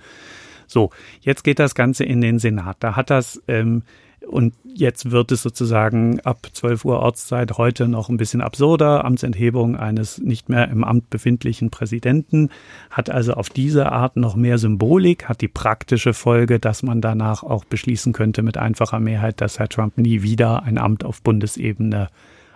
So, 0.68 0.92
jetzt 1.22 1.44
geht 1.44 1.60
das 1.60 1.76
Ganze 1.76 2.04
in 2.06 2.22
den 2.22 2.40
Senat. 2.40 2.78
Da 2.80 2.96
hat 2.96 3.10
das 3.10 3.42
ähm, 3.48 3.84
und 4.28 4.54
jetzt 4.64 5.12
wird 5.12 5.32
es 5.32 5.42
sozusagen 5.42 6.20
ab 6.22 6.48
12 6.54 6.86
Uhr 6.86 7.00
Ortszeit 7.00 7.58
heute 7.58 7.88
noch 7.88 8.08
ein 8.10 8.18
bisschen 8.18 8.42
absurder. 8.42 9.04
Amtsenthebung 9.04 9.76
eines 9.76 10.20
nicht 10.20 10.48
mehr 10.48 10.70
im 10.70 10.84
Amt 10.84 11.10
befindlichen 11.10 11.72
Präsidenten 11.72 12.50
hat 12.92 13.10
also 13.10 13.34
auf 13.34 13.50
diese 13.50 13.92
Art 13.92 14.18
noch 14.18 14.36
mehr 14.36 14.60
Symbolik, 14.60 15.28
hat 15.28 15.42
die 15.42 15.48
praktische 15.48 16.14
Folge, 16.14 16.60
dass 16.60 16.84
man 16.84 17.02
danach 17.02 17.44
auch 17.44 17.66
beschließen 17.66 18.14
könnte 18.14 18.44
mit 18.44 18.58
einfacher 18.58 19.00
Mehrheit, 19.00 19.42
dass 19.42 19.60
Herr 19.60 19.70
Trump 19.70 19.98
nie 19.98 20.22
wieder 20.22 20.64
ein 20.64 20.78
Amt 20.78 21.04
auf 21.04 21.22
Bundesebene 21.22 22.10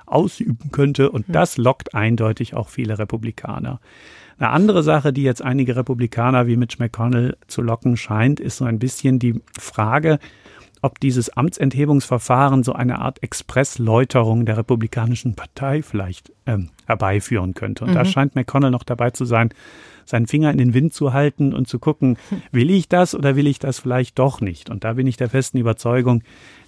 ausüben 0.06 0.72
könnte. 0.72 1.12
Und 1.12 1.28
hm. 1.28 1.34
das 1.34 1.58
lockt 1.58 1.94
eindeutig 1.96 2.56
auch 2.56 2.70
viele 2.70 2.98
Republikaner. 3.00 3.80
Eine 4.38 4.50
andere 4.50 4.84
Sache, 4.84 5.14
die 5.14 5.24
jetzt 5.24 5.42
einige 5.42 5.76
Republikaner 5.76 6.46
wie 6.48 6.58
Mitch 6.58 6.78
McConnell 6.80 7.38
zu 7.48 7.62
locken 7.62 7.96
scheint, 7.96 8.40
ist 8.40 8.58
so 8.58 8.66
ein 8.66 8.80
bisschen 8.80 9.18
die 9.18 9.42
Frage, 9.58 10.20
ob 10.82 11.00
dieses 11.00 11.30
Amtsenthebungsverfahren 11.30 12.64
so 12.64 12.74
eine 12.74 13.00
Art 13.00 13.24
Expressläuterung 13.24 14.46
der 14.46 14.58
Republikanischen 14.58 15.36
Partei 15.36 15.82
vielleicht 15.82 16.32
ähm, 16.46 16.70
herbeiführen 16.86 17.54
könnte. 17.54 17.86
Und 17.86 17.92
mhm. 17.92 17.96
da 17.96 18.06
scheint 18.06 18.36
McConnell 18.36 18.72
noch 18.72 18.84
dabei 18.84 19.12
zu 19.12 19.26
sein, 19.26 19.50
seinen 20.06 20.28
Finger 20.28 20.52
in 20.52 20.58
den 20.58 20.74
Wind 20.74 20.94
zu 20.94 21.14
halten 21.14 21.54
und 21.54 21.68
zu 21.68 21.80
gucken, 21.80 22.18
will 22.52 22.70
ich 22.70 22.88
das 22.88 23.16
oder 23.16 23.36
will 23.36 23.48
ich 23.48 23.60
das 23.60 23.80
vielleicht 23.80 24.20
doch 24.20 24.42
nicht? 24.42 24.70
Und 24.70 24.84
da 24.84 24.94
bin 24.94 25.08
ich 25.08 25.18
der 25.18 25.30
festen 25.30 25.58
Überzeugung, 25.58 26.24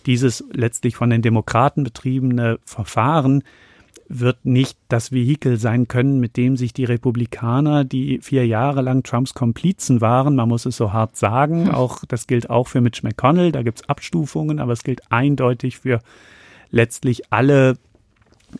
dieses 0.05 0.43
letztlich 0.51 0.95
von 0.95 1.09
den 1.09 1.21
Demokraten 1.21 1.83
betriebene 1.83 2.59
Verfahren 2.65 3.43
wird 4.09 4.45
nicht 4.45 4.77
das 4.87 5.11
Vehikel 5.11 5.57
sein 5.57 5.87
können, 5.87 6.19
mit 6.19 6.37
dem 6.37 6.55
sich 6.55 6.71
die 6.71 6.85
Republikaner, 6.85 7.83
die 7.83 8.19
vier 8.21 8.47
Jahre 8.47 8.81
lang 8.81 9.03
Trumps 9.03 9.33
Komplizen 9.33 10.01
waren, 10.01 10.35
man 10.35 10.47
muss 10.47 10.65
es 10.65 10.77
so 10.77 10.93
hart 10.93 11.17
sagen, 11.17 11.67
hm. 11.67 11.75
auch 11.75 12.05
das 12.07 12.27
gilt 12.27 12.49
auch 12.49 12.67
für 12.67 12.81
Mitch 12.81 13.01
McConnell, 13.03 13.51
da 13.51 13.63
gibt 13.63 13.79
es 13.79 13.89
Abstufungen, 13.89 14.59
aber 14.59 14.73
es 14.73 14.83
gilt 14.83 15.11
eindeutig 15.11 15.77
für 15.77 15.99
letztlich 16.71 17.31
alle 17.31 17.77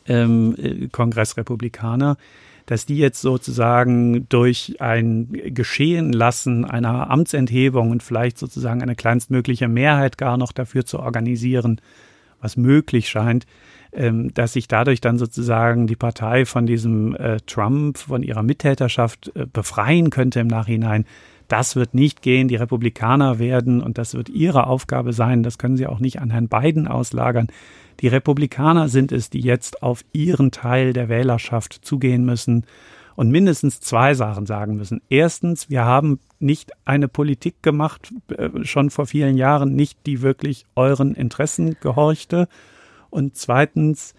ähm, 0.07 0.55
äh, 0.57 0.87
Kongressrepublikaner, 0.87 2.17
dass 2.67 2.86
die 2.86 2.97
jetzt 2.97 3.21
sozusagen 3.21 4.27
durch 4.30 4.75
ein 4.80 5.30
Geschehen 5.32 6.12
lassen 6.12 6.65
einer 6.65 7.10
Amtsenthebung 7.10 7.91
und 7.91 8.03
vielleicht 8.03 8.38
sozusagen 8.38 8.84
eine 8.84 8.95
kleinstmögliche 8.95 9.69
Mehrheit 9.69 10.17
gar 10.17 10.38
noch 10.38 10.51
dafür 10.51 10.86
zu 10.86 10.99
organisieren, 10.99 11.80
was 12.41 12.58
möglich 12.58 13.08
scheint, 13.08 13.45
ähm, 13.93 14.34
dass 14.34 14.53
sich 14.53 14.67
dadurch 14.67 14.99
dann 14.99 15.17
sozusagen 15.17 15.88
die 15.88 15.95
Partei 15.95 16.45
von 16.45 16.65
diesem 16.65 17.15
äh, 17.15 17.38
Trump, 17.47 17.97
von 17.97 18.21
ihrer 18.21 18.43
Mittäterschaft 18.43 19.32
äh, 19.34 19.45
befreien 19.51 20.10
könnte 20.10 20.41
im 20.41 20.47
Nachhinein. 20.47 21.06
Das 21.47 21.75
wird 21.75 21.93
nicht 21.93 22.21
gehen. 22.21 22.47
Die 22.47 22.55
Republikaner 22.55 23.39
werden, 23.39 23.81
und 23.81 23.97
das 23.97 24.13
wird 24.13 24.29
ihre 24.29 24.67
Aufgabe 24.67 25.13
sein, 25.13 25.43
das 25.43 25.57
können 25.57 25.77
sie 25.77 25.88
auch 25.88 25.99
nicht 25.99 26.19
an 26.19 26.31
Herrn 26.31 26.49
Biden 26.49 26.88
auslagern, 26.88 27.47
die 27.99 28.07
Republikaner 28.07 28.89
sind 28.89 29.12
es, 29.12 29.29
die 29.29 29.39
jetzt 29.39 29.81
auf 29.81 30.05
ihren 30.13 30.51
Teil 30.51 30.93
der 30.93 31.10
Wählerschaft 31.10 31.73
zugehen 31.73 32.25
müssen 32.25 32.65
und 33.15 33.31
mindestens 33.31 33.79
zwei 33.79 34.13
Sachen 34.13 34.45
sagen 34.45 34.75
müssen. 34.75 35.01
Erstens, 35.10 35.69
wir 35.69 35.83
haben 35.86 36.19
nicht 36.39 36.71
eine 36.86 37.07
Politik 37.07 37.63
gemacht, 37.63 38.13
äh, 38.29 38.63
schon 38.63 38.91
vor 38.91 39.07
vielen 39.07 39.38
Jahren, 39.38 39.75
nicht 39.75 40.05
die 40.05 40.21
wirklich 40.21 40.65
euren 40.75 41.15
Interessen 41.15 41.77
gehorchte. 41.81 42.47
Und 43.10 43.36
zweitens, 43.36 44.13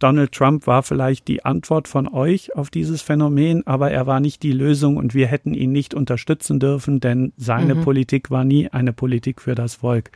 Donald 0.00 0.32
Trump 0.32 0.66
war 0.66 0.82
vielleicht 0.82 1.28
die 1.28 1.44
Antwort 1.44 1.86
von 1.86 2.08
euch 2.08 2.56
auf 2.56 2.70
dieses 2.70 3.02
Phänomen, 3.02 3.66
aber 3.66 3.90
er 3.90 4.06
war 4.06 4.18
nicht 4.18 4.42
die 4.42 4.52
Lösung 4.52 4.96
und 4.96 5.14
wir 5.14 5.28
hätten 5.28 5.54
ihn 5.54 5.70
nicht 5.70 5.94
unterstützen 5.94 6.58
dürfen, 6.58 6.98
denn 7.00 7.32
seine 7.36 7.76
mhm. 7.76 7.82
Politik 7.82 8.30
war 8.30 8.44
nie 8.44 8.68
eine 8.68 8.92
Politik 8.92 9.40
für 9.40 9.54
das 9.54 9.76
Volk. 9.76 10.10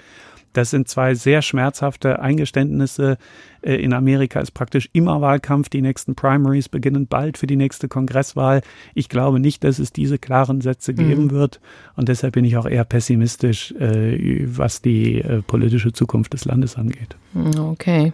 Das 0.55 0.70
sind 0.70 0.88
zwei 0.88 1.14
sehr 1.14 1.42
schmerzhafte 1.42 2.20
Eingeständnisse. 2.20 3.18
Äh, 3.61 3.75
in 3.75 3.92
Amerika 3.92 4.40
ist 4.40 4.53
praktisch 4.53 4.88
immer 4.92 5.20
Wahlkampf. 5.20 5.68
Die 5.68 5.83
nächsten 5.83 6.14
Primaries 6.14 6.68
beginnen 6.68 7.07
bald 7.09 7.37
für 7.37 7.49
die 7.49 7.57
nächste 7.57 7.88
Kongresswahl. 7.88 8.62
Ich 8.94 9.09
glaube 9.09 9.40
nicht, 9.40 9.64
dass 9.64 9.81
es 9.81 9.92
diese 9.92 10.16
klaren 10.16 10.61
Sätze 10.61 10.92
mhm. 10.92 10.97
geben 10.97 11.31
wird. 11.33 11.61
Und 11.97 12.09
deshalb 12.09 12.35
bin 12.35 12.44
ich 12.44 12.57
auch 12.57 12.66
eher 12.66 12.85
pessimistisch, 12.85 13.73
äh, 13.73 14.47
was 14.47 14.81
die 14.81 15.20
äh, 15.20 15.42
politische 15.42 15.92
Zukunft 15.92 16.33
des 16.33 16.44
Landes 16.44 16.77
angeht. 16.77 17.16
Okay. 17.59 18.12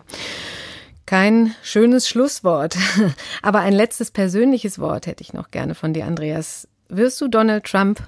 Kein 1.11 1.57
schönes 1.65 2.09
Schlusswort. 2.09 2.77
Aber 3.43 3.59
ein 3.59 3.73
letztes 3.73 4.13
persönliches 4.13 4.79
Wort 4.79 5.09
hätte 5.09 5.25
ich 5.25 5.33
noch 5.33 5.51
gerne 5.51 5.75
von 5.75 5.93
dir, 5.93 6.07
Andreas. 6.07 6.69
Wirst 6.89 7.21
du 7.21 7.27
Donald 7.27 7.65
Trump 7.65 8.01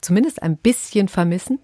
zumindest 0.00 0.42
ein 0.42 0.56
bisschen 0.56 1.08
vermissen? 1.08 1.58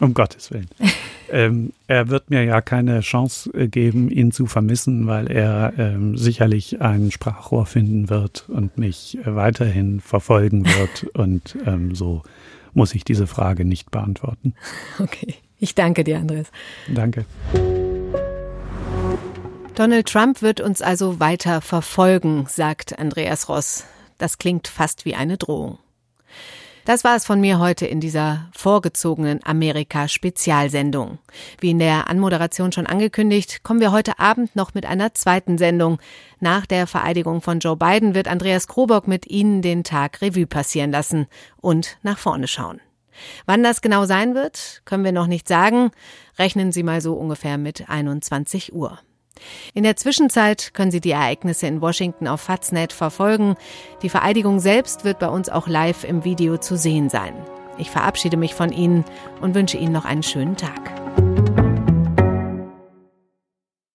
Um 0.00 0.14
Gottes 0.14 0.50
Willen. 0.50 0.66
ähm, 1.30 1.72
er 1.86 2.08
wird 2.08 2.28
mir 2.28 2.42
ja 2.42 2.60
keine 2.60 3.02
Chance 3.02 3.50
äh, 3.54 3.68
geben, 3.68 4.10
ihn 4.10 4.32
zu 4.32 4.46
vermissen, 4.46 5.06
weil 5.06 5.30
er 5.30 5.74
ähm, 5.78 6.18
sicherlich 6.18 6.80
ein 6.80 7.12
Sprachrohr 7.12 7.64
finden 7.64 8.10
wird 8.10 8.48
und 8.48 8.78
mich 8.78 9.18
äh, 9.18 9.36
weiterhin 9.36 10.00
verfolgen 10.00 10.66
wird. 10.66 11.04
und 11.14 11.56
ähm, 11.66 11.94
so 11.94 12.24
muss 12.74 12.96
ich 12.96 13.04
diese 13.04 13.28
Frage 13.28 13.64
nicht 13.64 13.92
beantworten. 13.92 14.54
Okay. 14.98 15.36
Ich 15.60 15.76
danke 15.76 16.02
dir, 16.02 16.18
Andres. 16.18 16.48
Danke. 16.92 17.26
Donald 19.76 20.08
Trump 20.08 20.40
wird 20.40 20.62
uns 20.62 20.80
also 20.80 21.20
weiter 21.20 21.60
verfolgen, 21.60 22.46
sagt 22.48 22.98
Andreas 22.98 23.50
Ross. 23.50 23.84
Das 24.16 24.38
klingt 24.38 24.68
fast 24.68 25.04
wie 25.04 25.14
eine 25.14 25.36
Drohung. 25.36 25.78
Das 26.86 27.04
war 27.04 27.14
es 27.14 27.26
von 27.26 27.42
mir 27.42 27.58
heute 27.58 27.84
in 27.84 28.00
dieser 28.00 28.48
vorgezogenen 28.56 29.44
Amerika-Spezialsendung. 29.44 31.18
Wie 31.60 31.72
in 31.72 31.78
der 31.78 32.08
Anmoderation 32.08 32.72
schon 32.72 32.86
angekündigt, 32.86 33.64
kommen 33.64 33.80
wir 33.80 33.92
heute 33.92 34.18
Abend 34.18 34.56
noch 34.56 34.72
mit 34.72 34.86
einer 34.86 35.12
zweiten 35.12 35.58
Sendung. 35.58 35.98
Nach 36.40 36.64
der 36.64 36.86
Vereidigung 36.86 37.42
von 37.42 37.58
Joe 37.58 37.76
Biden 37.76 38.14
wird 38.14 38.28
Andreas 38.28 38.68
Krobock 38.68 39.06
mit 39.06 39.26
Ihnen 39.26 39.60
den 39.60 39.84
Tag 39.84 40.22
Revue 40.22 40.46
passieren 40.46 40.90
lassen 40.90 41.26
und 41.60 41.98
nach 42.02 42.16
vorne 42.16 42.48
schauen. 42.48 42.80
Wann 43.44 43.62
das 43.62 43.82
genau 43.82 44.06
sein 44.06 44.34
wird, 44.34 44.80
können 44.86 45.04
wir 45.04 45.12
noch 45.12 45.26
nicht 45.26 45.46
sagen. 45.46 45.90
Rechnen 46.38 46.72
Sie 46.72 46.82
mal 46.82 47.02
so 47.02 47.12
ungefähr 47.12 47.58
mit 47.58 47.90
21 47.90 48.72
Uhr. 48.72 49.00
In 49.74 49.82
der 49.82 49.96
Zwischenzeit 49.96 50.72
können 50.74 50.90
Sie 50.90 51.00
die 51.00 51.10
Ereignisse 51.10 51.66
in 51.66 51.80
Washington 51.80 52.28
auf 52.28 52.40
Faznet 52.40 52.92
verfolgen. 52.92 53.56
Die 54.02 54.08
Vereidigung 54.08 54.60
selbst 54.60 55.04
wird 55.04 55.18
bei 55.18 55.28
uns 55.28 55.48
auch 55.48 55.68
live 55.68 56.04
im 56.04 56.24
Video 56.24 56.58
zu 56.58 56.76
sehen 56.76 57.10
sein. 57.10 57.34
Ich 57.78 57.90
verabschiede 57.90 58.36
mich 58.36 58.54
von 58.54 58.72
Ihnen 58.72 59.04
und 59.40 59.54
wünsche 59.54 59.76
Ihnen 59.76 59.92
noch 59.92 60.04
einen 60.04 60.22
schönen 60.22 60.56
Tag. 60.56 61.05